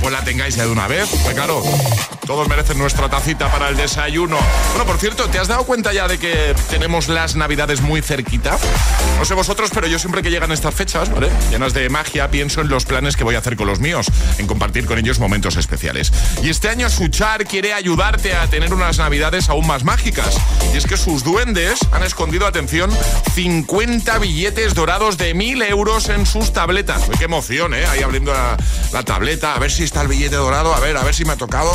pues 0.00 0.12
la 0.12 0.24
tengáis 0.24 0.56
ya 0.56 0.64
de 0.64 0.72
una 0.72 0.88
vez. 0.88 1.08
Pues 1.22 1.32
claro, 1.32 1.62
todos 2.26 2.48
merecen 2.48 2.78
nuestra 2.78 3.08
tacita 3.08 3.50
para 3.50 3.68
el 3.68 3.76
desayuno. 3.76 4.38
Bueno, 4.70 4.86
por 4.86 4.98
cierto, 4.98 5.28
¿te 5.28 5.38
has 5.38 5.48
dado 5.48 5.64
cuenta 5.64 5.92
ya 5.92 6.08
de 6.08 6.18
que 6.18 6.54
tenemos 6.68 7.08
las 7.08 7.36
navidades 7.36 7.80
muy 7.80 8.02
cerquita? 8.02 8.58
No 9.18 9.24
sé 9.24 9.34
vosotros, 9.34 9.70
pero 9.72 9.86
yo 9.86 9.98
siempre 9.98 10.22
que 10.22 10.30
llegan 10.30 10.52
estas 10.52 10.74
fechas, 10.74 11.10
¿vale? 11.10 11.30
Llenas 11.50 11.74
de 11.74 11.88
magia, 11.88 12.30
pienso 12.30 12.60
en 12.60 12.68
los 12.68 12.84
planes 12.84 13.16
que 13.16 13.24
voy 13.24 13.34
a 13.34 13.38
hacer 13.38 13.56
con 13.56 13.66
los 13.66 13.80
míos, 13.80 14.06
en 14.38 14.46
compartir 14.46 14.86
con 14.86 14.98
ellos 14.98 15.18
momentos 15.18 15.56
especiales. 15.56 16.12
Y 16.42 16.50
este 16.50 16.68
año 16.68 16.88
Suchar 16.88 17.46
quiere 17.46 17.72
ayudarte 17.74 18.34
a 18.34 18.46
tener 18.46 18.72
unas 18.72 18.98
navidades 18.98 19.48
aún 19.48 19.66
más 19.66 19.84
mágicas. 19.84 20.36
Y 20.72 20.76
es 20.76 20.86
que 20.86 20.96
sus 20.96 21.24
duendes 21.24 21.80
han 21.92 22.02
escondido, 22.02 22.46
atención, 22.46 22.90
50 23.34 24.18
billetes 24.18 24.74
dorados 24.74 25.18
de 25.18 25.34
1000 25.34 25.62
euros 25.62 26.08
en 26.08 26.26
sus 26.26 26.52
tabletas. 26.52 27.02
Qué 27.18 27.24
emoción, 27.24 27.74
¿eh? 27.74 27.86
Ahí 27.86 28.02
abriendo 28.02 28.32
la 28.92 29.02
tableta, 29.02 29.54
a 29.54 29.58
ver 29.58 29.70
si 29.70 29.84
está 29.84 30.02
el 30.02 30.08
billete 30.08 30.36
dorado, 30.36 30.74
a 30.74 30.80
ver, 30.80 30.96
a 30.96 31.02
ver 31.02 31.14
si 31.14 31.24
me 31.24 31.32
ha 31.32 31.36
tocado. 31.36 31.74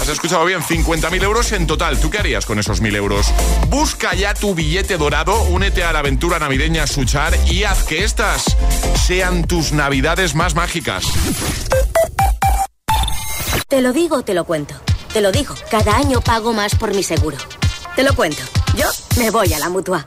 Has 0.00 0.08
escuchado 0.08 0.44
bien, 0.44 0.62
50.000 0.62 1.22
euros 1.22 1.52
en 1.52 1.66
total. 1.66 1.98
¿Tú 1.98 2.10
qué 2.10 2.18
harías 2.18 2.46
con 2.46 2.58
esos 2.58 2.82
1.000 2.82 2.96
euros? 2.96 3.26
Busca 3.68 4.14
ya 4.14 4.34
tu 4.34 4.54
billete 4.54 4.96
dorado, 4.96 5.42
únete 5.42 5.84
a 5.84 5.92
la 5.92 5.98
aventura 5.98 6.38
navideña 6.38 6.86
Suchar 6.86 7.36
y 7.50 7.64
haz 7.64 7.84
que 7.84 8.04
estas 8.04 8.56
sean 9.06 9.44
tus 9.44 9.72
navidades 9.72 10.34
más 10.34 10.54
mágicas. 10.54 11.04
Te 13.68 13.80
lo 13.80 13.92
digo, 13.92 14.22
te 14.22 14.34
lo 14.34 14.44
cuento. 14.44 14.74
Te 15.12 15.20
lo 15.20 15.32
digo, 15.32 15.54
cada 15.70 15.96
año 15.96 16.20
pago 16.20 16.52
más 16.52 16.74
por 16.74 16.94
mi 16.94 17.02
seguro. 17.02 17.36
Te 17.96 18.02
lo 18.02 18.14
cuento. 18.14 18.42
Yo 18.76 18.86
me 19.18 19.30
voy 19.30 19.52
a 19.52 19.58
la 19.58 19.68
mutua. 19.68 20.06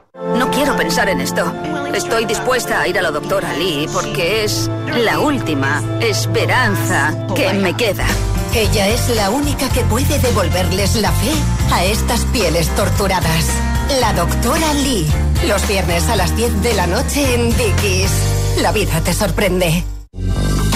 No 0.23 0.51
quiero 0.51 0.75
pensar 0.77 1.09
en 1.09 1.19
esto. 1.19 1.51
Estoy 1.93 2.25
dispuesta 2.25 2.81
a 2.81 2.87
ir 2.87 2.97
a 2.99 3.01
la 3.01 3.11
doctora 3.11 3.53
Lee 3.53 3.87
porque 3.91 4.43
es 4.43 4.69
la 5.03 5.19
última 5.19 5.81
esperanza 5.99 7.13
que 7.35 7.51
me 7.53 7.75
queda. 7.75 8.05
Ella 8.53 8.87
es 8.87 9.09
la 9.15 9.29
única 9.31 9.67
que 9.69 9.81
puede 9.81 10.19
devolverles 10.19 10.95
la 10.97 11.11
fe 11.11 11.31
a 11.73 11.83
estas 11.85 12.21
pieles 12.25 12.69
torturadas. 12.75 13.47
La 13.99 14.13
doctora 14.13 14.73
Lee. 14.75 15.07
Los 15.47 15.67
viernes 15.67 16.07
a 16.07 16.15
las 16.15 16.35
10 16.35 16.61
de 16.61 16.73
la 16.75 16.85
noche 16.85 17.33
en 17.33 17.49
Dickies. 17.57 18.11
La 18.61 18.71
vida 18.71 19.01
te 19.01 19.13
sorprende. 19.13 19.83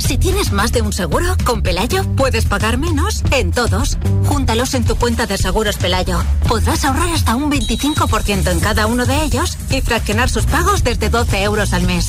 Si 0.00 0.18
tienes 0.18 0.50
más 0.50 0.72
de 0.72 0.82
un 0.82 0.92
seguro, 0.92 1.36
con 1.44 1.62
Pelayo 1.62 2.04
puedes 2.16 2.46
pagar 2.46 2.78
menos 2.78 3.22
en 3.30 3.52
todos. 3.52 3.98
Júntalos 4.26 4.74
en 4.74 4.84
tu 4.84 4.96
cuenta 4.96 5.26
de 5.26 5.38
seguros 5.38 5.76
Pelayo. 5.76 6.20
Podrás 6.48 6.84
ahorrar 6.84 7.10
hasta 7.10 7.36
un 7.36 7.50
25% 7.50 8.50
en 8.50 8.60
cada 8.60 8.86
uno 8.86 9.06
de 9.06 9.22
ellos 9.22 9.56
y 9.70 9.80
fraccionar 9.82 10.28
sus 10.28 10.46
pagos 10.46 10.82
desde 10.82 11.10
12 11.10 11.42
euros 11.42 11.72
al 11.72 11.82
mes. 11.82 12.08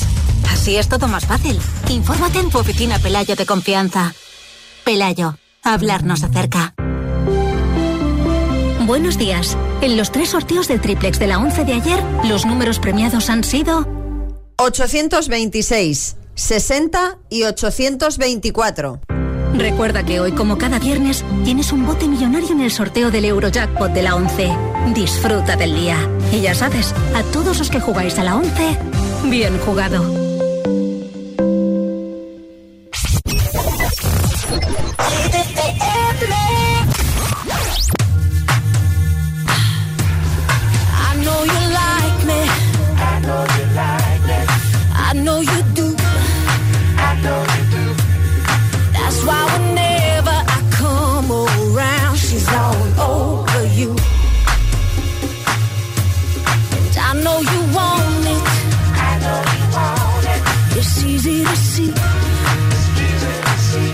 Así 0.50 0.76
es 0.76 0.88
todo 0.88 1.06
más 1.06 1.26
fácil. 1.26 1.60
Infórmate 1.88 2.40
en 2.40 2.50
tu 2.50 2.58
oficina 2.58 2.98
Pelayo 2.98 3.36
de 3.36 3.46
confianza. 3.46 4.14
Pelayo, 4.84 5.36
hablarnos 5.62 6.24
acerca. 6.24 6.74
Buenos 8.86 9.16
días. 9.16 9.56
En 9.80 9.96
los 9.96 10.10
tres 10.10 10.30
sorteos 10.30 10.66
del 10.66 10.80
triplex 10.80 11.18
de 11.18 11.28
la 11.28 11.38
11 11.38 11.64
de 11.64 11.74
ayer, 11.74 12.02
los 12.24 12.44
números 12.46 12.80
premiados 12.80 13.30
han 13.30 13.44
sido 13.44 13.86
826, 14.56 16.16
60 16.34 17.18
y 17.28 17.44
824. 17.44 19.00
Recuerda 19.54 20.02
que 20.02 20.18
hoy, 20.18 20.32
como 20.32 20.56
cada 20.56 20.78
viernes, 20.78 21.24
tienes 21.44 21.72
un 21.72 21.86
bote 21.86 22.08
millonario 22.08 22.52
en 22.52 22.62
el 22.62 22.70
sorteo 22.70 23.10
del 23.10 23.26
Eurojackpot 23.26 23.92
de 23.92 24.02
la 24.02 24.16
11. 24.16 24.50
Disfruta 24.94 25.56
del 25.56 25.74
día. 25.74 25.96
Y 26.32 26.40
ya 26.40 26.54
sabes, 26.54 26.94
a 27.14 27.22
todos 27.32 27.58
los 27.58 27.68
que 27.68 27.80
jugáis 27.80 28.18
a 28.18 28.24
la 28.24 28.36
11, 28.36 28.78
bien 29.24 29.58
jugado. 29.58 30.31
Know 57.32 57.40
you 57.54 57.60
want 57.76 58.24
it. 58.34 58.44
I 59.08 59.12
know 59.24 59.40
you 59.56 59.64
want 59.76 60.24
it. 60.34 60.42
It's 60.78 61.04
easy 61.04 61.44
to 61.48 61.56
see. 61.70 61.92
It's 62.74 62.86
easy 63.06 63.34
to 63.46 63.54
see. 63.68 63.90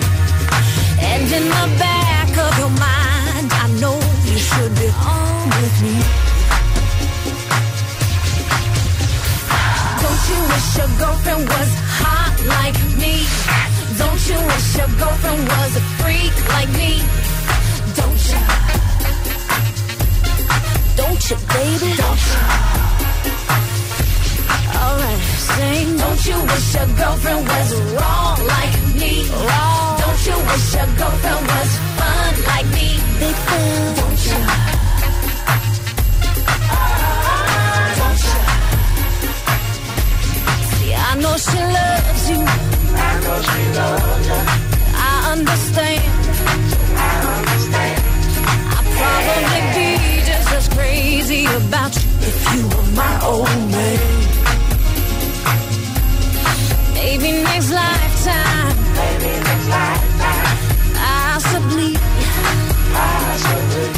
And 1.10 1.24
in 1.38 1.44
the 1.58 1.66
back 1.84 2.30
of 2.46 2.52
your 2.60 2.72
mind, 2.86 3.48
I 3.62 3.66
know 3.80 3.96
you 4.28 4.38
should 4.48 4.72
be 4.80 4.88
with 5.56 5.76
me. 5.86 5.96
Don't 10.02 10.22
you 10.30 10.40
wish 10.50 10.68
your 10.78 10.90
girlfriend 11.00 11.44
was 11.54 11.70
hot 12.00 12.34
like 12.54 12.78
me? 13.02 13.14
Don't 14.00 14.22
you 14.30 14.38
wish 14.50 14.68
your 14.78 14.90
girlfriend 15.00 15.42
was 15.52 15.72
a 15.82 15.84
freak 15.98 16.34
like 16.54 16.70
me? 16.80 16.92
Don't 17.98 18.22
you? 18.30 18.40
Don't 21.00 21.22
you, 21.30 21.36
baby? 21.54 21.90
Don't 22.02 22.24
you? 22.30 22.77
Alright, 24.98 25.20
sing. 25.20 25.96
Don't 25.96 26.26
you 26.26 26.38
wish 26.42 26.74
your 26.74 26.86
girlfriend 26.98 27.46
was 27.46 27.70
wrong 27.94 28.38
like 28.54 28.74
me? 28.98 29.12
Wrong. 29.30 29.98
Don't 30.02 30.22
you 30.26 30.36
wish 30.48 30.74
your 30.74 30.88
girlfriend 30.98 31.42
was 31.46 31.70
fun 31.98 32.34
like 32.50 32.66
me? 32.76 32.88
Big 33.22 33.36
fan. 33.46 33.94
Don't 33.98 34.20
you? 34.26 34.38
Don't 38.00 38.22
you? 38.26 38.38
See, 40.74 40.94
I 40.94 41.14
know 41.22 41.34
she 41.46 41.60
loves 41.78 42.24
you. 42.30 42.40
I 42.98 43.10
know 43.22 43.38
she 43.48 43.62
loves 43.78 44.26
you. 44.26 44.40
I 44.98 45.14
understand. 45.34 46.10
I 46.98 47.14
understand. 47.38 48.00
I'd 48.74 48.86
probably 48.98 49.62
be 49.78 49.90
just 50.26 50.48
as 50.58 50.66
crazy 50.76 51.44
about 51.46 51.94
you 51.94 52.08
if 52.30 52.36
you 52.52 52.62
were 52.66 52.88
my 52.98 53.14
old 53.24 53.46
man. 53.70 54.47
Maybe 56.98 57.30
next 57.30 57.70
lifetime. 57.70 58.74
Maybe 58.98 59.30
next 59.46 59.68
lifetime. 59.76 60.56
Possibly. 60.98 61.92
Possibly. 62.96 63.88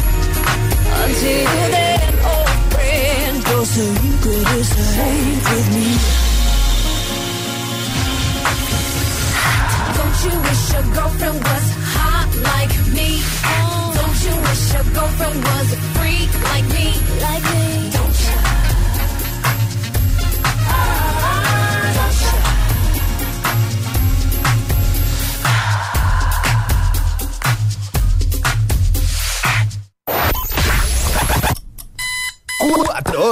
Until 1.00 1.44
then, 1.76 2.12
old 2.32 2.56
friend, 2.72 3.34
go 3.48 3.64
so 3.64 3.84
you 4.04 4.14
could 4.24 4.48
escape 4.60 5.44
with 5.50 5.68
me. 5.76 5.88
Don't 9.96 10.18
you 10.26 10.34
wish 10.46 10.62
your 10.74 10.86
girlfriend 10.96 11.38
was 11.48 11.66
hot 11.96 12.30
like 12.50 12.74
me? 12.96 13.10
Don't 13.98 14.18
you 14.26 14.34
wish 14.46 14.62
your 14.74 14.86
girlfriend 14.96 15.38
was 15.48 15.68
a 15.72 15.80
freak 15.96 16.30
like 16.50 16.66
me? 16.76 16.86
Like 17.26 17.44
me? 17.54 17.99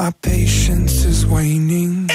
My 0.00 0.10
patience 0.22 1.04
is 1.04 1.26
waning. 1.26 2.08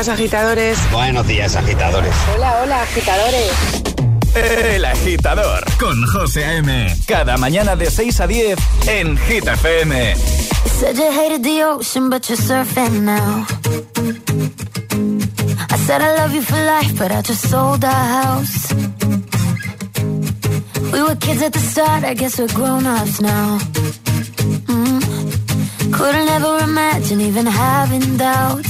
Días, 0.00 0.08
agitadores. 0.08 0.78
Buenos 0.92 1.26
días, 1.26 1.56
agitadores. 1.56 2.14
Hola, 2.34 2.62
hola, 2.62 2.82
agitadores. 2.82 3.52
El 4.34 4.84
Agitador 4.86 5.64
con 5.78 6.06
José 6.06 6.44
A.M. 6.46 6.96
Cada 7.06 7.36
mañana 7.36 7.76
de 7.76 7.90
6 7.90 8.20
a 8.20 8.26
10 8.26 8.58
en 8.86 9.18
Hit 9.18 9.46
FM. 9.46 10.14
Said 10.78 10.96
you 10.96 11.10
hated 11.12 11.42
the 11.42 11.64
ocean, 11.64 12.08
but 12.08 12.26
you're 12.30 12.38
surfing 12.38 13.02
now. 13.02 13.44
I 15.68 15.76
said 15.84 16.00
I 16.00 16.16
love 16.16 16.34
you 16.34 16.42
for 16.42 16.56
life, 16.56 16.96
but 16.96 17.12
I 17.12 17.20
just 17.20 17.50
sold 17.50 17.84
our 17.84 17.92
house. 17.92 18.72
We 20.92 21.02
were 21.02 21.16
kids 21.16 21.42
at 21.42 21.52
the 21.52 21.60
start, 21.60 22.04
I 22.04 22.14
guess 22.14 22.38
we're 22.38 22.54
grown 22.54 22.86
ups 22.86 23.20
now. 23.20 23.58
Mm. 24.66 25.92
Couldn't 25.92 26.28
ever 26.28 26.58
imagine 26.64 27.20
even 27.20 27.44
having 27.44 28.16
doubts, 28.16 28.69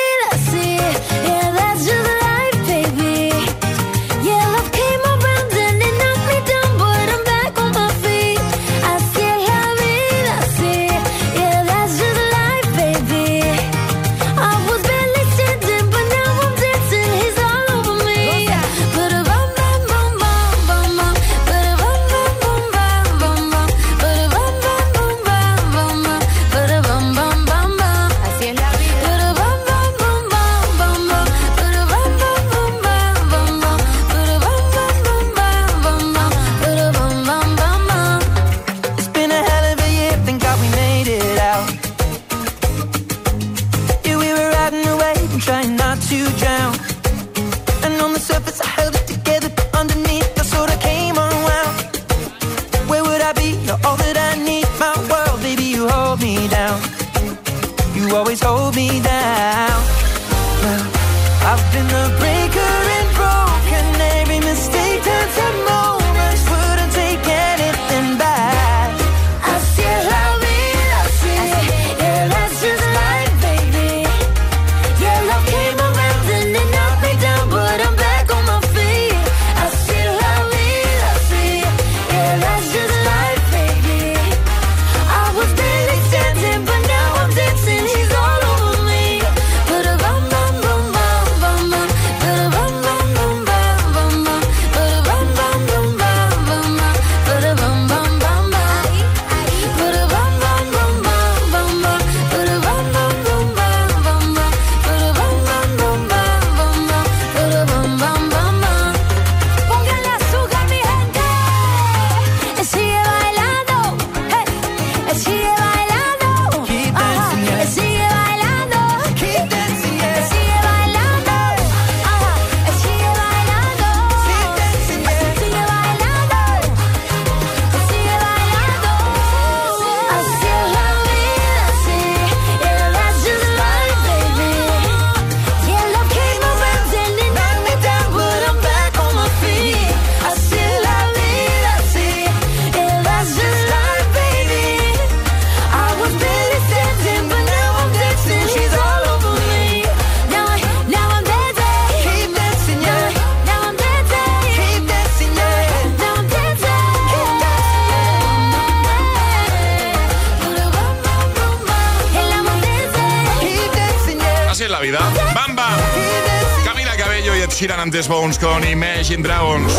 antes 167.81 168.07
Bones 168.07 168.37
con 168.37 168.63
Imagine 168.63 169.23
Dragons. 169.23 169.73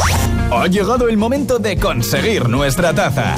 Ha 0.51 0.67
llegado 0.67 1.09
el 1.09 1.17
momento 1.17 1.61
de 1.61 1.77
conseguir 1.79 2.49
nuestra 2.49 2.93
taza. 2.93 3.37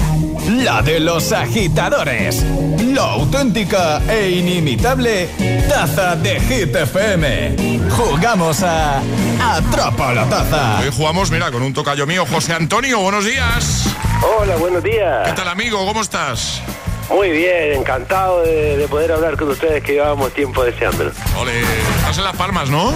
La 0.49 0.81
de 0.81 1.01
los 1.01 1.33
agitadores. 1.33 2.43
La 2.83 3.03
auténtica 3.13 4.01
e 4.09 4.31
inimitable 4.31 5.29
taza 5.69 6.17
de 6.17 6.41
Hit 6.41 6.75
FM. 6.75 7.81
Jugamos 7.91 8.63
a 8.63 9.03
Atrapa 9.43 10.15
la 10.15 10.25
taza. 10.31 10.81
Hoy 10.81 10.91
jugamos, 10.97 11.31
mira, 11.31 11.51
con 11.51 11.63
un 11.63 11.75
tocayo 11.75 12.07
mío, 12.07 12.25
José 12.25 12.55
Antonio. 12.55 13.01
Buenos 13.01 13.27
días. 13.27 13.95
Hola, 14.39 14.57
buenos 14.57 14.83
días. 14.83 15.29
¿Qué 15.29 15.33
tal, 15.35 15.49
amigo? 15.49 15.85
¿Cómo 15.85 16.01
estás? 16.01 16.63
Muy 17.11 17.31
bien, 17.31 17.81
encantado 17.81 18.41
de, 18.43 18.79
de 18.79 18.89
poder 18.89 19.13
hablar 19.13 19.37
con 19.37 19.51
ustedes 19.51 19.83
que 19.83 19.93
llevábamos 19.93 20.33
tiempo 20.33 20.65
deseándolo. 20.65 21.13
Ole, 21.39 21.53
estás 21.99 22.17
en 22.17 22.25
Las 22.25 22.37
Palmas, 22.37 22.71
¿no? 22.71 22.95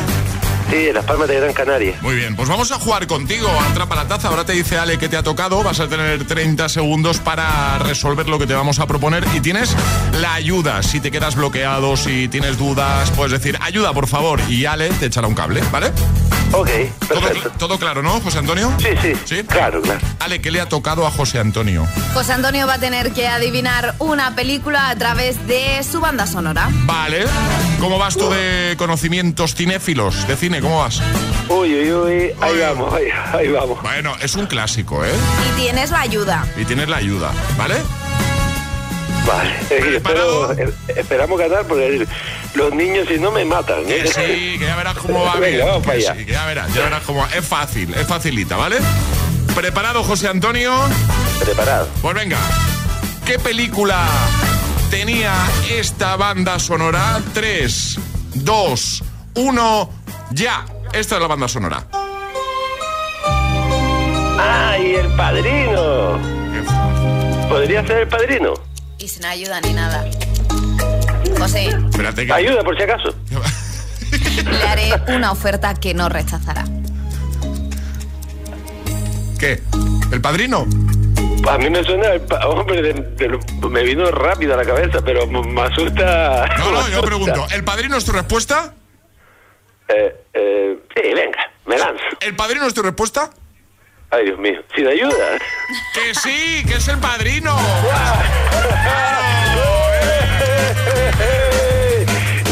Sí, 0.70 0.88
en 0.88 0.94
Las 0.94 1.04
Palmas 1.04 1.28
de 1.28 1.36
Gran 1.40 1.52
Canaria. 1.52 1.98
Muy 2.02 2.14
bien, 2.14 2.36
pues 2.36 2.48
vamos 2.48 2.70
a 2.72 2.78
jugar 2.78 3.06
contigo. 3.06 3.48
Atrapa 3.70 3.94
la 3.94 4.06
taza. 4.06 4.28
Ahora 4.28 4.44
te 4.44 4.52
dice 4.52 4.78
Ale 4.78 4.98
que 4.98 5.08
te 5.08 5.16
ha 5.16 5.22
tocado. 5.22 5.62
Vas 5.62 5.80
a 5.80 5.88
tener 5.88 6.26
30 6.26 6.68
segundos 6.68 7.18
para 7.18 7.78
resolver 7.78 8.28
lo 8.28 8.38
que 8.38 8.46
te 8.46 8.54
vamos 8.54 8.78
a 8.78 8.86
proponer. 8.86 9.24
Y 9.34 9.40
tienes 9.40 9.74
la 10.20 10.34
ayuda. 10.34 10.82
Si 10.82 11.00
te 11.00 11.10
quedas 11.10 11.36
bloqueado, 11.36 11.96
si 11.96 12.28
tienes 12.28 12.58
dudas, 12.58 13.10
puedes 13.12 13.32
decir 13.32 13.58
ayuda, 13.62 13.94
por 13.94 14.08
favor. 14.08 14.40
Y 14.48 14.66
Ale 14.66 14.90
te 14.90 15.06
echará 15.06 15.26
un 15.26 15.34
cable, 15.34 15.62
¿vale? 15.72 15.90
Ok, 16.52 16.70
perfecto. 17.06 17.50
¿Todo, 17.58 17.78
claro, 17.78 18.02
no, 18.02 18.20
José 18.20 18.38
Antonio? 18.38 18.72
Sí, 18.78 18.88
sí. 19.02 19.12
¿Sí? 19.26 19.44
Claro, 19.44 19.82
claro. 19.82 20.00
Ale, 20.18 20.40
¿qué 20.40 20.50
le 20.50 20.60
ha 20.62 20.66
tocado 20.66 21.06
a 21.06 21.10
José 21.10 21.38
Antonio? 21.38 21.86
José 22.14 22.32
Antonio 22.32 22.66
va 22.66 22.74
a 22.74 22.78
tener 22.78 23.12
que 23.12 23.28
adivinar 23.28 23.94
una 23.98 24.34
película 24.34 24.88
a 24.88 24.96
través 24.96 25.46
de 25.46 25.82
su 25.82 26.00
banda 26.00 26.26
sonora. 26.26 26.68
Vale. 26.86 27.26
¿Cómo 27.80 27.98
vas 27.98 28.16
tú 28.16 28.28
de 28.30 28.74
conocimientos 28.76 29.54
cinéfilos 29.54 30.26
de 30.26 30.36
cine? 30.36 30.60
¿Cómo 30.60 30.78
vas? 30.80 31.00
Uy, 31.48 31.74
uy, 31.74 31.92
uy, 31.92 32.32
ahí 32.40 32.58
vamos, 32.60 32.92
ahí, 32.92 33.06
ahí 33.32 33.48
vamos. 33.48 33.80
Bueno, 33.82 34.14
es 34.20 34.34
un 34.34 34.46
clásico, 34.46 35.04
¿eh? 35.04 35.12
Y 35.48 35.60
tienes 35.60 35.90
la 35.90 36.00
ayuda. 36.00 36.44
Y 36.56 36.64
tienes 36.64 36.88
la 36.88 36.96
ayuda, 36.96 37.32
¿vale? 37.56 37.76
Vale, 39.26 39.50
Espero- 39.96 40.52
eh, 40.58 40.72
esperamos 40.96 41.38
ganar 41.38 41.66
porque 41.66 42.06
los 42.54 42.72
niños 42.74 43.06
si 43.08 43.18
no 43.18 43.30
me 43.30 43.44
matan. 43.44 43.80
¿eh? 43.86 44.02
Que 44.04 44.08
sí, 44.08 44.58
que 44.58 44.64
ya 44.66 44.74
verás 44.76 44.94
cómo 44.98 45.22
va 45.24 45.36
bien. 45.38 45.52
Venga, 45.52 45.64
vamos 45.66 45.82
Que 45.82 45.86
para 45.86 45.98
allá. 45.98 46.14
sí, 46.16 46.24
que 46.24 46.32
ya 46.32 46.46
verás, 46.46 46.74
ya 46.74 46.82
verás 46.82 47.02
cómo 47.04 47.20
va. 47.20 47.28
Es 47.36 47.44
fácil, 47.46 47.94
es 47.94 48.06
facilita, 48.06 48.56
¿vale? 48.56 48.78
¿Preparado, 49.54 50.02
José 50.02 50.28
Antonio? 50.28 50.72
Preparado. 51.40 51.88
Pues 52.02 52.14
venga. 52.14 52.38
¿Qué 53.26 53.38
película 53.38 54.06
tenía 54.90 55.34
esta 55.70 56.16
banda 56.16 56.58
sonora? 56.58 57.20
3, 57.34 57.98
2, 58.34 59.04
1, 59.34 59.90
ya. 60.30 60.64
Esta 60.92 61.16
es 61.16 61.20
la 61.20 61.26
banda 61.26 61.48
sonora. 61.48 61.86
¡Ay, 64.40 64.94
el 64.94 65.08
padrino! 65.16 66.18
¿Podría 67.48 67.86
ser 67.86 67.98
el 67.98 68.08
padrino? 68.08 68.54
Y 68.98 69.08
sin 69.08 69.24
ayuda 69.24 69.60
ni 69.60 69.72
nada. 69.72 70.04
José, 71.38 71.68
Espérate 71.68 72.26
que... 72.26 72.32
Ayuda, 72.32 72.62
por 72.62 72.76
si 72.76 72.82
acaso. 72.82 73.14
le 74.50 74.68
haré 74.68 74.90
una 75.14 75.32
oferta 75.32 75.74
que 75.74 75.94
no 75.94 76.08
rechazará. 76.08 76.64
¿Qué? 79.38 79.62
¿El 80.10 80.20
padrino? 80.20 80.66
A 81.48 81.56
mí 81.56 81.70
me 81.70 81.82
suena, 81.82 82.08
hombre, 82.46 82.82
de- 82.82 83.38
me 83.70 83.82
vino 83.82 84.10
rápido 84.10 84.54
a 84.54 84.56
la 84.58 84.64
cabeza, 84.64 84.98
pero 85.04 85.26
me 85.26 85.62
asusta. 85.62 86.46
No, 86.58 86.72
no, 86.72 86.88
yo 86.92 87.00
pregunto. 87.02 87.46
¿El 87.50 87.64
padrino 87.64 87.96
es 87.96 88.04
tu 88.04 88.12
respuesta? 88.12 88.74
Eh, 89.88 90.14
eh, 90.34 90.78
sí, 90.94 91.02
venga, 91.14 91.50
me 91.66 91.78
lanzo. 91.78 92.02
¿El 92.20 92.36
padrino 92.36 92.66
es 92.66 92.74
tu 92.74 92.82
respuesta? 92.82 93.30
Ay, 94.10 94.24
Dios 94.26 94.38
mío, 94.38 94.60
sin 94.74 94.86
ayuda. 94.86 95.14
Que 95.94 96.14
sí, 96.14 96.64
que 96.66 96.74
es 96.76 96.88
el 96.88 96.98
padrino. 96.98 97.56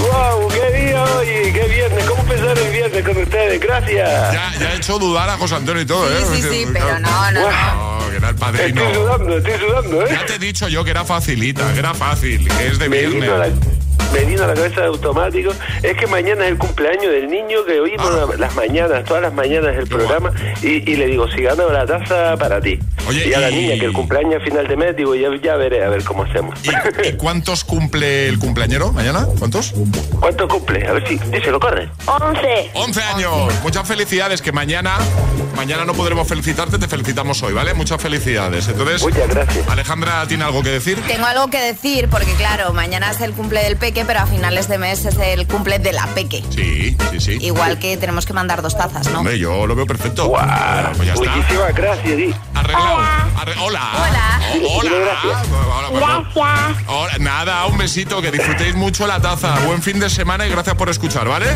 ¡Wow! 0.01 0.49
¡Qué 0.49 0.70
día 0.79 1.03
hoy! 1.05 1.27
¡Qué 1.53 1.66
viernes! 1.68 2.05
¿Cómo 2.07 2.22
empezar 2.22 2.59
el 2.59 2.70
viernes 2.72 3.05
con 3.05 3.16
ustedes? 3.22 3.61
Gracias. 3.61 4.33
Ya, 4.33 4.53
ya 4.59 4.72
he 4.72 4.77
hecho 4.77 4.99
dudar 4.99 5.29
a 5.29 5.37
José 5.37 5.55
Antonio 5.57 5.83
y 5.83 5.87
todo, 5.87 6.11
¿eh? 6.11 6.22
Sí, 6.31 6.43
sí, 6.43 6.49
sí, 6.49 6.66
pero 6.72 6.99
no, 6.99 7.31
no, 7.33 7.51
no. 7.51 7.95
Que 8.17 8.21
era 8.21 8.31
el 8.31 8.37
padrino. 8.37 8.81
Estoy 8.81 8.95
sudando, 8.95 9.37
estoy 9.37 9.53
sudando, 9.59 10.07
¿eh? 10.07 10.09
Ya 10.11 10.25
te 10.25 10.35
he 10.37 10.39
dicho 10.39 10.69
yo 10.69 10.83
que 10.85 10.91
era 10.91 11.05
facilita, 11.05 11.71
que 11.75 11.81
era 11.81 11.93
fácil, 11.93 12.49
que 12.49 12.67
es 12.67 12.79
de 12.79 12.89
viernes. 12.89 13.31
Me 14.13 14.25
vino 14.25 14.45
a 14.45 14.47
la 14.47 14.55
cabeza 14.55 14.81
de 14.83 14.87
automático. 14.89 15.53
Es 15.83 15.97
que 15.97 16.07
mañana 16.07 16.45
es 16.45 16.53
el 16.53 16.59
cumpleaños 16.59 17.13
del 17.13 17.29
niño 17.29 17.65
que 17.67 17.81
oímos 17.81 18.07
Ah. 18.11 18.27
la- 18.31 18.37
las 18.37 18.55
mañanas, 18.55 19.05
todas 19.05 19.23
las 19.23 19.33
mañanas 19.33 19.77
el 19.77 19.87
programa. 19.87 20.33
Y, 20.63 20.91
y 20.91 20.97
le 20.97 21.07
digo, 21.07 21.29
si 21.31 21.43
gano 21.43 21.71
la 21.71 21.87
taza 21.87 22.37
para 22.37 22.61
ti. 22.61 22.79
Oye, 23.09 23.29
y 23.29 23.35
a 23.35 23.41
la 23.41 23.51
y- 23.51 23.55
niña 23.55 23.79
que 23.79 23.87
el 23.87 23.93
cumpleaños 23.93 24.41
a 24.41 24.45
final 24.45 24.67
de 24.67 24.77
mes, 24.77 24.97
digo, 24.97 25.15
ya, 25.15 25.29
ya 25.43 25.57
veré 25.57 25.85
a 25.85 25.89
ver 25.89 26.03
cómo 26.05 26.25
hacemos. 26.25 26.59
¿Y, 26.65 27.09
y 27.09 27.13
cuántos 27.15 27.65
cumple 27.65 28.29
el 28.29 28.39
cumpleañero 28.39 28.93
mañana? 28.93 29.27
¿Cuántos? 29.39 29.75
¿Cuánto 30.21 30.49
cumple? 30.49 30.87
A 30.87 30.93
ver 30.93 31.07
si 31.07 31.17
dice, 31.19 31.51
lo 31.51 31.61
corre. 31.61 31.89
11. 32.07 32.71
11 32.75 33.03
años. 33.03 33.53
Muchas 33.63 33.87
felicidades, 33.87 34.43
que 34.43 34.53
mañana 34.53 34.97
mañana 35.57 35.87
no 35.87 35.95
podremos 35.95 36.29
felicitarte, 36.29 36.79
te 36.79 36.87
felicitamos 36.87 37.43
hoy, 37.43 37.55
¿vale? 37.55 37.73
Muchas 37.73 38.01
felicidades. 38.03 38.69
Entonces, 38.69 39.03
Muchas 39.03 39.27
gracias. 39.29 39.67
Alejandra 39.69 40.27
tiene 40.29 40.45
algo 40.45 40.63
que 40.63 40.69
decir. 40.71 41.01
Tengo 41.07 41.25
algo 41.25 41.49
que 41.49 41.59
decir 41.59 42.09
porque 42.11 42.33
claro, 42.35 42.75
mañana 42.75 43.11
es 43.11 43.21
el 43.23 43.33
cumple 43.33 43.63
del 43.65 43.77
peque, 43.97 44.05
pero 44.07 44.20
a 44.20 44.26
finales 44.26 44.68
de 44.68 44.76
mes 44.78 45.05
es 45.07 45.16
el 45.18 45.47
cumple 45.47 45.78
de 45.78 45.92
la 45.92 46.07
peque. 46.09 46.42
Sí, 46.51 46.94
sí, 47.11 47.20
sí. 47.20 47.38
Igual 47.40 47.78
que 47.78 47.97
tenemos 47.97 48.26
que 48.26 48.32
mandar 48.34 48.61
dos 48.61 48.76
tazas, 48.76 49.09
¿no? 49.09 49.20
Hombre, 49.20 49.38
yo 49.38 49.66
lo 49.66 49.74
veo 49.74 49.86
perfecto. 49.86 50.28
Bueno, 50.28 50.53
pues 50.97 51.07
ya 51.09 51.14
está. 51.14 51.34
Muchísimas 51.36 51.74
gracias, 51.74 52.16
Di. 52.16 52.34
Arreglado. 52.55 52.99
Arre- 53.36 53.57
hola. 53.62 53.82
Hola. 53.94 54.40
O- 54.53 54.78
hola. 54.78 54.90
Gracias. 54.90 55.49
Hola. 55.51 56.22
Gracias. 56.32 56.84
Hola, 56.88 57.12
Nada, 57.20 57.66
un 57.66 57.78
besito, 57.78 58.20
que 58.20 58.30
disfrutéis 58.30 58.74
mucho 58.74 59.07
la 59.07 59.20
taza. 59.20 59.59
Buen 59.66 59.80
fin 59.82 59.99
de 59.99 60.11
semana 60.11 60.47
y 60.47 60.51
gracias 60.51 60.74
por 60.76 60.90
escuchar, 60.90 61.26
¿vale? 61.28 61.47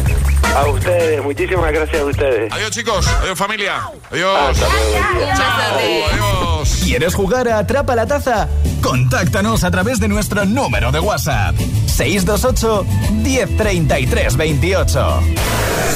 A 0.56 0.66
ustedes, 0.66 1.22
muchísimas 1.22 1.70
gracias 1.72 2.00
a 2.00 2.04
ustedes. 2.06 2.52
Adiós, 2.52 2.70
chicos. 2.70 3.06
Adiós, 3.06 3.38
familia. 3.38 3.82
Adiós. 4.10 4.58
Hasta 4.58 4.68
luego. 4.68 5.36
Chao. 5.36 6.60
Adiós. 6.60 6.80
¿Quieres 6.84 7.14
jugar 7.14 7.48
a 7.48 7.58
Atrapa 7.58 7.94
la 7.94 8.06
Taza? 8.06 8.48
Contáctanos 8.82 9.64
a 9.64 9.70
través 9.70 10.00
de 10.00 10.08
nuestro 10.08 10.44
número 10.44 10.90
de 10.92 11.00
WhatsApp. 11.00 11.56
628 11.86 12.86
1033 13.22 14.36
28. 14.36 15.20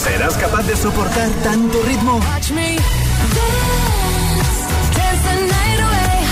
¿Serás 0.02 0.34
capaz 0.34 0.62
de 0.66 0.76
soportar 0.76 1.28
tanto 1.42 1.82
ritmo? 1.82 2.16
Watch 2.16 2.50
me 2.50 2.76
dance, 3.34 4.60
dance 4.96 5.22
the 5.22 5.34
night 5.46 5.80
away. 5.80 6.26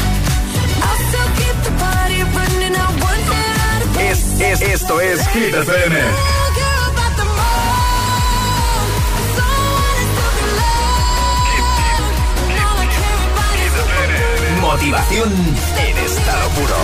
I'll 0.82 0.98
still 1.08 1.30
keep 1.36 1.56
the 1.64 1.72
party 1.78 2.22
running. 2.22 2.74
I 2.74 2.86
want 3.00 3.20
it 3.20 3.36
out 3.70 3.82
of 3.82 4.00
Es, 4.00 4.40
es, 4.40 4.60
esto 4.60 5.00
es 5.00 5.26
Hit 5.28 5.54
FM. 5.54 6.41
Motivación 14.72 15.30
en 15.86 15.98
estado 15.98 16.48
puro. 16.56 16.74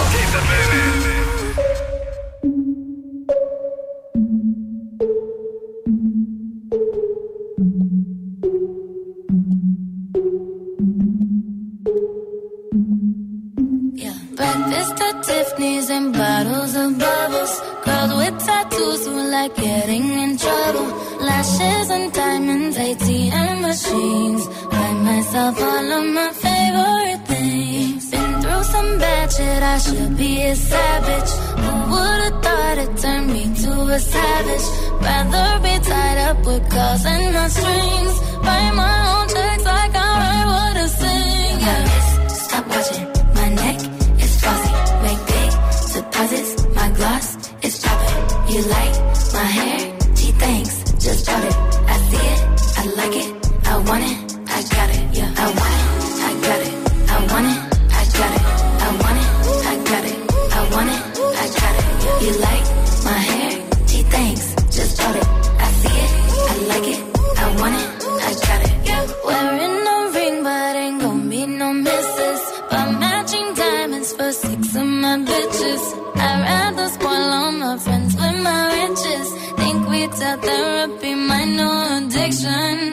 Tiffany's 15.24 15.90
and 15.90 16.12
bottles 16.12 16.74
of 16.76 16.98
bubbles. 16.98 17.62
Girls 17.84 18.14
with 18.14 18.38
tattoos 18.46 19.06
who 19.06 19.30
like 19.30 19.54
getting 19.56 20.10
in 20.24 20.36
trouble. 20.36 20.86
Lashes 21.20 21.90
and 21.90 22.12
diamonds, 22.12 22.76
ATM 22.76 23.60
machines. 23.62 24.46
Buy 24.70 24.92
myself 24.92 25.60
all 25.60 25.92
of 25.98 26.04
my 26.14 26.47
shit, 29.36 29.62
I 29.62 29.78
should 29.78 30.16
be 30.16 30.42
a 30.42 30.54
savage. 30.54 31.30
Who 31.62 31.72
would've 31.92 32.42
thought 32.42 32.78
it 32.84 32.96
turned 33.02 33.32
me 33.32 33.44
to 33.62 33.72
a 33.96 33.98
savage? 33.98 34.66
Rather 35.02 35.48
be 35.62 35.74
tied 35.84 36.18
up 36.28 36.38
with 36.46 36.70
calls 36.70 37.04
and 37.04 37.34
my 37.34 37.48
strings. 37.48 38.14
Write 38.44 38.74
my 38.74 38.96
own 39.12 39.28
checks 39.28 39.64
like 39.64 39.94
I 39.94 40.10
write 40.22 40.46
what 40.52 40.76
I 40.76 40.86
sing. 41.00 41.60
Yeah. 41.66 42.28
Stop 42.28 42.64
watching 42.68 43.06
my 43.38 43.48
neck 43.62 43.78
is 44.22 44.32
flossy. 44.40 44.72
Make 45.04 45.22
big 45.32 45.50
deposits. 45.94 46.52
My 46.74 46.88
gloss 46.98 47.26
is 47.62 47.74
popping. 47.84 48.24
You 48.52 48.60
like 48.76 48.94
my 49.38 49.46
hair? 49.58 49.98
Gee, 50.16 50.32
thanks. 50.42 50.74
Just 51.04 51.26
bought 51.26 51.44
it. 51.44 51.56
I 51.92 51.96
see 52.08 52.26
it. 52.34 52.40
I 52.80 52.84
like 53.00 53.16
it. 53.24 53.30
I 53.66 53.74
want 53.88 54.04
it. 54.10 54.18
I 54.56 54.58
got 54.76 54.88
it. 54.96 55.02
Yeah. 55.18 55.34
I 55.36 55.46
want 55.46 55.94
it. 55.94 55.97
you 62.28 62.38
like 62.40 62.66
my 63.04 63.18
hair? 63.30 63.50
She 63.90 64.00
thinks, 64.14 64.44
Just 64.76 64.98
bought 64.98 65.16
it. 65.16 65.28
I 65.64 65.68
see 65.80 65.96
it. 66.04 66.12
I 66.52 66.54
like 66.72 66.88
it. 66.94 67.00
I 67.42 67.46
want 67.60 67.74
it. 67.82 67.88
I 68.28 68.32
got 68.46 68.60
it. 68.68 68.74
Wearing 69.26 69.76
no 69.88 69.96
ring, 70.16 70.36
but 70.42 70.76
ain't 70.76 71.00
gon' 71.00 71.28
be 71.30 71.46
no 71.46 71.72
misses. 71.72 72.42
But 72.70 72.86
matching 73.02 73.48
diamonds 73.54 74.12
for 74.12 74.30
six 74.32 74.62
of 74.80 74.88
my 75.04 75.16
bitches. 75.30 75.84
I'd 76.26 76.40
rather 76.48 76.88
spoil 76.96 77.28
all 77.38 77.52
my 77.52 77.78
friends 77.78 78.12
with 78.20 78.38
my 78.48 78.60
riches. 78.78 79.28
Think 79.60 79.88
we 79.88 80.00
tell 80.18 80.38
therapy, 80.38 81.14
my 81.14 81.44
no 81.58 81.70
addiction. 81.96 82.87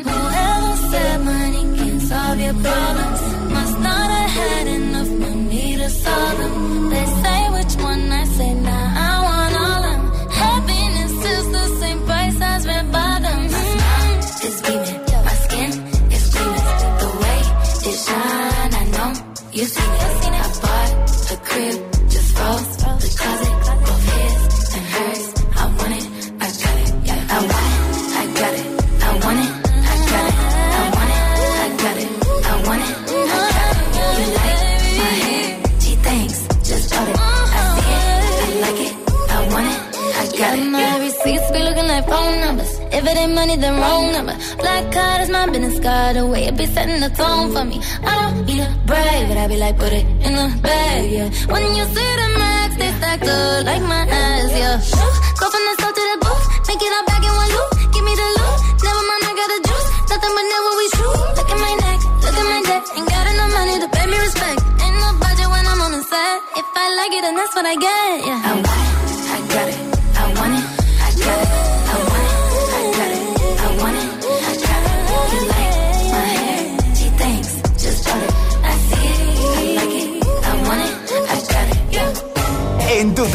Be 46.55 46.65
setting 46.67 46.99
the 47.01 47.09
tone 47.09 47.51
for 47.51 47.65
me. 47.65 47.77
I 48.03 48.13
don't 48.15 48.45
need 48.45 48.61
a 48.63 48.69
brag, 48.87 49.27
but 49.27 49.37
I 49.37 49.47
be 49.47 49.57
like, 49.57 49.77
put 49.77 49.91
it 49.91 50.05
in 50.25 50.33
the 50.39 50.47
bag, 50.61 51.11
yeah. 51.11 51.29
When 51.51 51.63
you 51.75 51.83
see 51.83 52.11
the 52.21 52.27
max, 52.39 52.75
they 52.79 52.91
stacked 52.95 53.27
up 53.27 53.65
like 53.65 53.83
my 53.83 54.03
ass, 54.07 54.51
yeah. 54.55 54.77
Go 55.39 55.45
from 55.51 55.63
the 55.67 55.73
south 55.79 55.95
to 55.95 56.03
the 56.11 56.17
booth, 56.23 56.45
make 56.67 56.81
it 56.81 56.91
all 56.95 57.05
back 57.11 57.23
in 57.27 57.33
one 57.33 57.51
loop. 57.55 57.71
Give 57.91 58.03
me 58.07 58.13
the 58.15 58.27
loot, 58.39 58.57
never 58.87 59.03
mind, 59.09 59.23
I 59.27 59.31
got 59.35 59.49
the 59.51 59.59
juice. 59.67 59.87
Nothing 60.09 60.33
but 60.37 60.45
never 60.53 60.71
we 60.79 60.85
shoot. 60.95 61.19
Look 61.35 61.49
at 61.51 61.59
my 61.59 61.73
neck, 61.83 61.99
look 62.23 62.37
at 62.39 62.47
my 62.47 62.61
neck. 62.71 62.83
Ain't 62.95 63.09
got 63.09 63.25
enough 63.27 63.51
money 63.51 63.75
to 63.83 63.87
pay 63.91 64.05
me 64.07 64.17
respect. 64.25 64.59
Ain't 64.79 64.95
no 64.95 65.09
budget 65.19 65.49
when 65.51 65.63
I'm 65.67 65.81
on 65.81 65.91
the 65.91 66.03
set. 66.07 66.35
If 66.55 66.67
I 66.71 66.85
like 66.99 67.13
it, 67.19 67.21
then 67.25 67.35
that's 67.35 67.53
what 67.55 67.65
I 67.67 67.75
get, 67.75 68.13
yeah. 68.23 68.39
I 68.47 68.94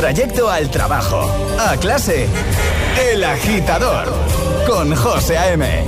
trayecto 0.01 0.49
al 0.49 0.71
trabajo, 0.71 1.31
a 1.59 1.77
clase, 1.77 2.27
El 3.13 3.23
Agitador, 3.23 4.07
con 4.67 4.97
José 4.97 5.37
A.M. 5.37 5.85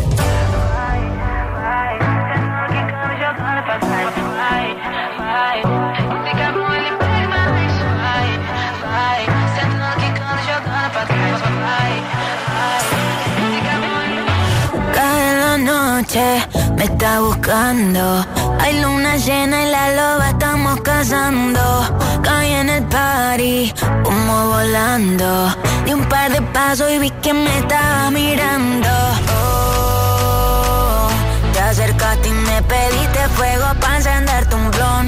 Cae 14.95 15.37
la 15.41 15.57
noche, 15.57 16.47
me 16.77 16.85
está 16.85 17.21
buscando. 17.21 18.27
Hay 18.61 18.79
luna 18.83 19.17
llena 19.17 19.63
y 19.63 19.71
la 19.71 19.91
loba 19.95 20.29
estamos 20.29 20.83
cazando. 20.83 22.12
Caí 22.23 22.53
en 22.53 22.69
el 22.69 22.85
party, 22.85 23.75
como 24.05 24.49
volando. 24.49 25.55
Di 25.85 25.93
un 25.93 26.05
par 26.09 26.31
de 26.33 26.41
pasos 26.43 26.91
y 26.93 26.99
vi 26.99 27.11
que 27.23 27.33
me 27.35 27.59
estaba 27.59 28.11
mirando. 28.11 28.89
Oh, 29.37 31.09
te 31.53 31.61
acercaste 31.61 32.29
y 32.29 32.33
me 32.33 32.63
pediste 32.63 33.29
fuego 33.37 33.67
para 33.81 33.97
encenderte 33.97 34.55
un 34.55 34.71
blon. 34.71 35.07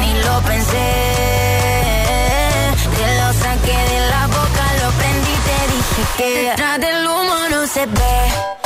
Ni 0.00 0.12
lo 0.24 0.40
pensé. 0.42 0.88
Te 2.96 3.06
lo 3.20 3.32
saqué 3.42 3.78
de 3.92 4.00
la 4.10 4.26
boca, 4.26 4.64
lo 4.82 4.90
prendí 4.98 5.34
te 5.48 5.58
dije 5.74 6.02
que 6.16 6.48
detrás 6.48 6.80
del 6.80 7.06
humo 7.06 7.36
no 7.50 7.66
se 7.66 7.86
ve. 7.86 8.65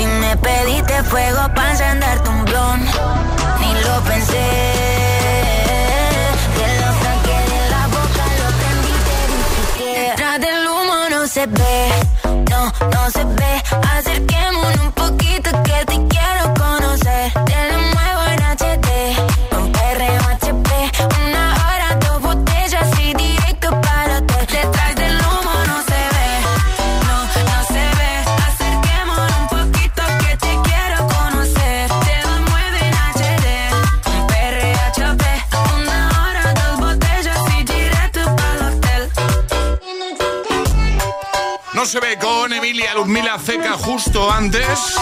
Y 0.00 0.06
me 0.06 0.36
pediste 0.36 1.02
fuego 1.04 1.42
para 1.54 1.70
encenderte 1.72 2.28
un 2.30 2.44
blon. 2.44 2.80
Ni 3.60 3.70
lo 3.84 4.00
pensé. 4.08 4.46
Te 6.56 6.68
lo 6.80 6.90
saqué 7.04 7.38
de 7.52 7.70
la 7.74 7.86
boca, 7.96 8.24
lo 8.40 8.48
prendí, 8.60 8.94
te 9.06 9.18
dije 9.32 10.08
detrás 10.08 10.40
del 10.40 10.66
humo 10.68 10.96
no 11.10 11.26
se 11.26 11.46
ve, 11.46 11.88
no, 12.50 12.72
no 12.94 13.10
se 13.10 13.24
ve. 13.24 13.62
Acerquémonos 13.96 14.92
Josué 41.92 42.16
con 42.20 42.52
Emilia 42.52 42.94
Luzmila 42.94 43.36
Ceca 43.36 43.72
justo 43.72 44.30
antes. 44.30 44.94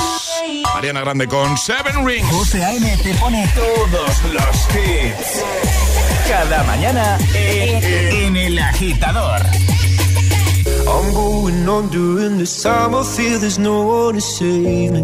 Mariana 0.73 1.01
Grande 1.03 1.27
con 1.27 1.59
Seven 1.59 2.07
Rings. 2.07 2.27
José 2.31 2.65
A.M. 2.65 2.97
te 3.03 3.13
pone 3.17 3.47
todos 3.55 4.25
los 4.33 4.69
hits. 4.75 5.45
Cada 6.27 6.63
mañana 6.65 7.19
en, 7.35 7.85
en 7.85 8.37
El 8.39 8.59
Agitador. 8.59 9.43
I'm 10.87 11.13
going 11.13 11.69
on 11.69 11.91
during 11.91 12.39
this 12.39 12.63
time 12.63 12.95
I 12.95 13.05
feel 13.05 13.39
there's 13.39 13.59
no 13.59 13.83
one 13.83 14.15
to 14.15 14.21
save 14.23 14.93
me 14.93 15.03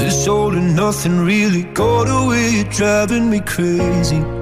This 0.00 0.26
all 0.26 0.52
and 0.56 0.74
nothing 0.74 1.24
really 1.24 1.62
got 1.72 2.08
away 2.08 2.50
You're 2.50 2.64
driving 2.64 3.30
me 3.30 3.38
crazy 3.40 4.41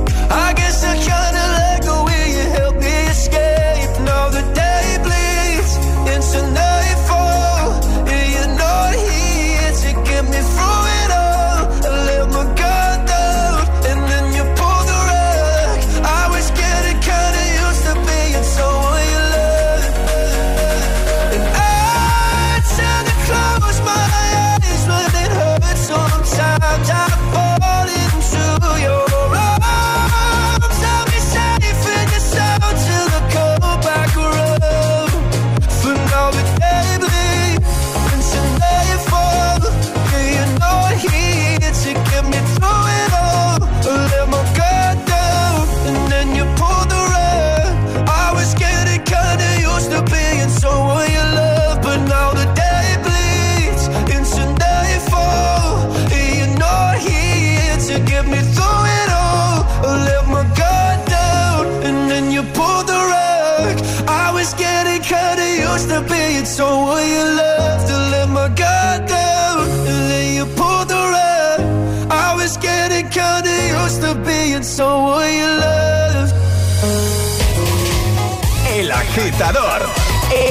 Agitador, 79.41 79.81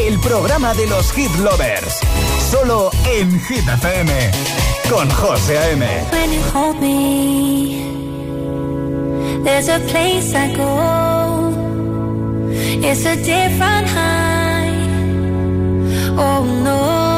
el 0.05 0.19
programa 0.19 0.75
de 0.75 0.89
los 0.89 1.13
hit 1.13 1.31
lovers. 1.37 2.01
Solo 2.51 2.91
en 3.07 3.41
Hit 3.41 3.69
FM, 3.69 4.33
con 4.91 5.09
José 5.11 5.57
A.M. 5.59 5.87
When 6.11 6.33
you 6.33 6.43
hold 6.53 6.81
me, 6.81 7.85
there's 9.45 9.69
a 9.69 9.79
place 9.87 10.35
I 10.35 10.53
go. 10.57 11.55
It's 12.83 13.07
a 13.07 13.15
different 13.15 13.87
high. 13.87 14.73
Oh 16.19 16.45
no. 16.65 17.11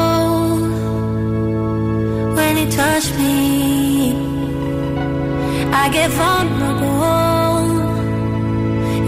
When 2.35 2.57
you 2.57 2.69
touch 2.69 3.11
me, 3.17 4.13
I 5.73 5.89
get 5.89 6.11
vulnerable 6.11 7.33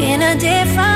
in 0.02 0.22
a 0.24 0.36
different 0.36 0.95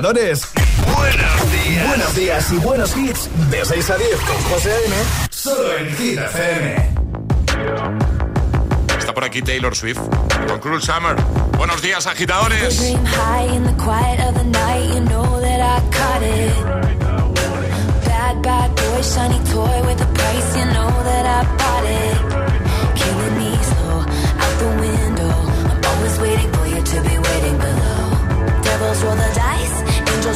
agitadores. 0.00 0.48
Buenos 0.96 1.52
días. 1.52 1.88
Buenos 1.88 2.14
días 2.14 2.52
y 2.52 2.56
buenos 2.56 2.96
hits. 2.96 3.28
De 3.50 3.64
6 3.64 3.90
a 3.90 3.96
10 3.96 4.20
con 4.20 4.36
José 4.44 4.72
A.M. 4.72 4.96
Solo 5.30 5.76
en 5.76 5.96
Hit 5.96 6.18
FM. 6.18 6.90
Está 8.98 9.12
por 9.12 9.24
aquí 9.24 9.42
Taylor 9.42 9.76
Swift 9.76 10.00
con 10.48 10.58
Cruel 10.60 10.80
Summer. 10.80 11.16
Buenos 11.58 11.82
días, 11.82 12.06
agitadores. 12.06 12.80
Bad 18.42 18.70
boy, 18.70 19.02
shiny 19.02 19.38
toy 19.52 19.82
with 19.86 20.00
a 20.00 20.06
price, 20.14 20.56
you 20.56 20.64
know 20.72 20.90
that 21.04 21.26
I 21.26 21.44
bought 21.58 21.84
it. 21.84 22.16
Killing 22.96 23.36
me 23.36 23.79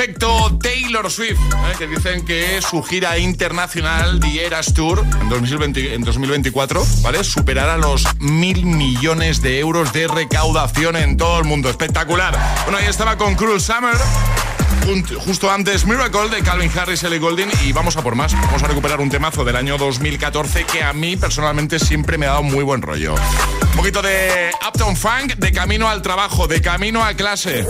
Efecto 0.00 0.56
Taylor 0.62 1.10
Swift, 1.10 1.38
¿eh? 1.38 1.74
que 1.76 1.86
dicen 1.86 2.24
que 2.24 2.62
su 2.62 2.82
gira 2.82 3.18
internacional 3.18 4.18
The 4.18 4.46
Eras 4.46 4.72
Tour 4.72 5.04
en, 5.20 5.28
2020 5.28 5.92
en 5.92 6.00
2024 6.00 6.82
¿vale? 7.02 7.22
superará 7.22 7.76
los 7.76 8.06
mil 8.18 8.64
millones 8.64 9.42
de 9.42 9.58
euros 9.58 9.92
de 9.92 10.08
recaudación 10.08 10.96
en 10.96 11.18
todo 11.18 11.38
el 11.38 11.44
mundo. 11.44 11.68
Espectacular. 11.68 12.34
Bueno, 12.64 12.78
ahí 12.78 12.86
estaba 12.86 13.18
con 13.18 13.34
Cruel 13.34 13.60
Summer. 13.60 13.96
Justo 15.24 15.48
antes 15.48 15.86
Miracle 15.86 16.28
de 16.30 16.42
Calvin 16.42 16.68
Harris, 16.76 17.04
Ellie 17.04 17.20
Goulding 17.20 17.48
y 17.64 17.72
vamos 17.72 17.96
a 17.96 18.02
por 18.02 18.16
más. 18.16 18.32
Vamos 18.32 18.60
a 18.64 18.66
recuperar 18.66 19.00
un 19.00 19.08
temazo 19.08 19.44
del 19.44 19.54
año 19.54 19.78
2014 19.78 20.64
que 20.64 20.82
a 20.82 20.92
mí 20.92 21.16
personalmente 21.16 21.78
siempre 21.78 22.18
me 22.18 22.26
ha 22.26 22.30
dado 22.30 22.42
muy 22.42 22.64
buen 22.64 22.82
rollo. 22.82 23.14
Un 23.14 23.76
poquito 23.76 24.02
de 24.02 24.50
Uptown 24.66 24.96
Funk, 24.96 25.36
de 25.36 25.52
camino 25.52 25.88
al 25.88 26.02
trabajo, 26.02 26.48
de 26.48 26.60
camino 26.60 27.04
a 27.04 27.14
clase. 27.14 27.64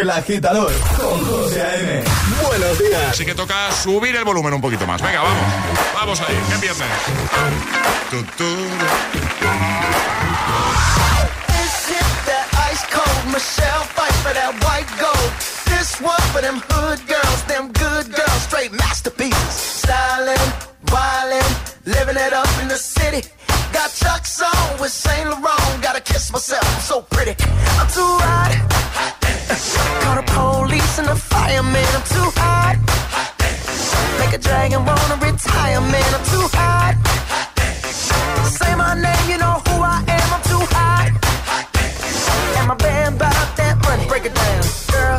El 0.00 0.08
agitador 0.08 0.72
con 0.96 1.22
José 1.26 1.60
A.M. 1.60 2.04
Buenos 2.46 2.78
días. 2.78 3.10
Así 3.10 3.26
que 3.26 3.34
toca 3.34 3.70
subir 3.72 4.16
el 4.16 4.24
volumen 4.24 4.54
un 4.54 4.62
poquito 4.62 4.86
más. 4.86 5.02
Venga, 5.02 5.20
vamos. 5.20 5.44
Vamos 5.94 6.20
ahí, 6.22 6.38
que 6.48 6.54
empiece. 6.54 6.84
That 12.26 12.46
ice 12.70 12.84
cold 12.90 13.32
Michelle 13.32 13.84
fight 13.94 14.12
for 14.22 14.32
that 14.32 14.52
white 14.64 14.88
gold. 15.00 15.59
This 15.80 15.98
one 15.98 16.20
for 16.36 16.42
them 16.42 16.60
hood 16.68 17.00
girls, 17.08 17.40
them 17.44 17.72
good 17.72 18.12
girls, 18.12 18.42
straight 18.44 18.70
masterpieces. 18.70 19.80
Stylin', 19.80 20.50
wildin', 20.92 21.52
living 21.86 22.20
it 22.20 22.34
up 22.34 22.52
in 22.60 22.68
the 22.68 22.76
city. 22.76 23.26
Got 23.72 23.88
Chuck's 23.88 24.42
on 24.42 24.78
with 24.78 24.92
Saint 24.92 25.30
Laurent. 25.30 25.80
Gotta 25.80 26.02
kiss 26.02 26.30
myself, 26.30 26.60
I'm 26.68 26.82
so 26.82 27.00
pretty. 27.00 27.32
I'm 27.80 27.88
too 27.96 28.12
hot. 28.28 28.52
Call 30.04 30.16
the 30.20 30.26
police 30.36 30.98
and 30.98 31.08
the 31.08 31.16
fireman. 31.16 31.90
I'm 31.96 32.06
too 32.12 32.28
hot. 32.36 32.76
Make 34.20 34.34
a 34.36 34.38
dragon 34.38 34.84
wanna 34.84 35.16
retire, 35.16 35.80
man. 35.80 36.10
I'm 36.12 36.24
too 36.28 36.46
hot. 36.60 36.94
Say 38.52 38.74
my 38.76 38.92
name, 39.00 39.24
you 39.32 39.38
know 39.38 39.56
who 39.64 39.80
I 39.80 40.04
am. 40.04 40.28
I'm 40.36 40.44
too 40.44 40.64
hot. 40.76 41.08
And 42.58 42.68
my 42.68 42.74
band 42.74 43.18
bought 43.18 43.56
that 43.56 43.80
money. 43.80 44.04
Break 44.08 44.26
it 44.26 44.34
down. 44.34 44.89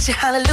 Girls 0.00 0.06
hit 0.06 0.16
you, 0.16 0.20
hallelujah. 0.20 0.49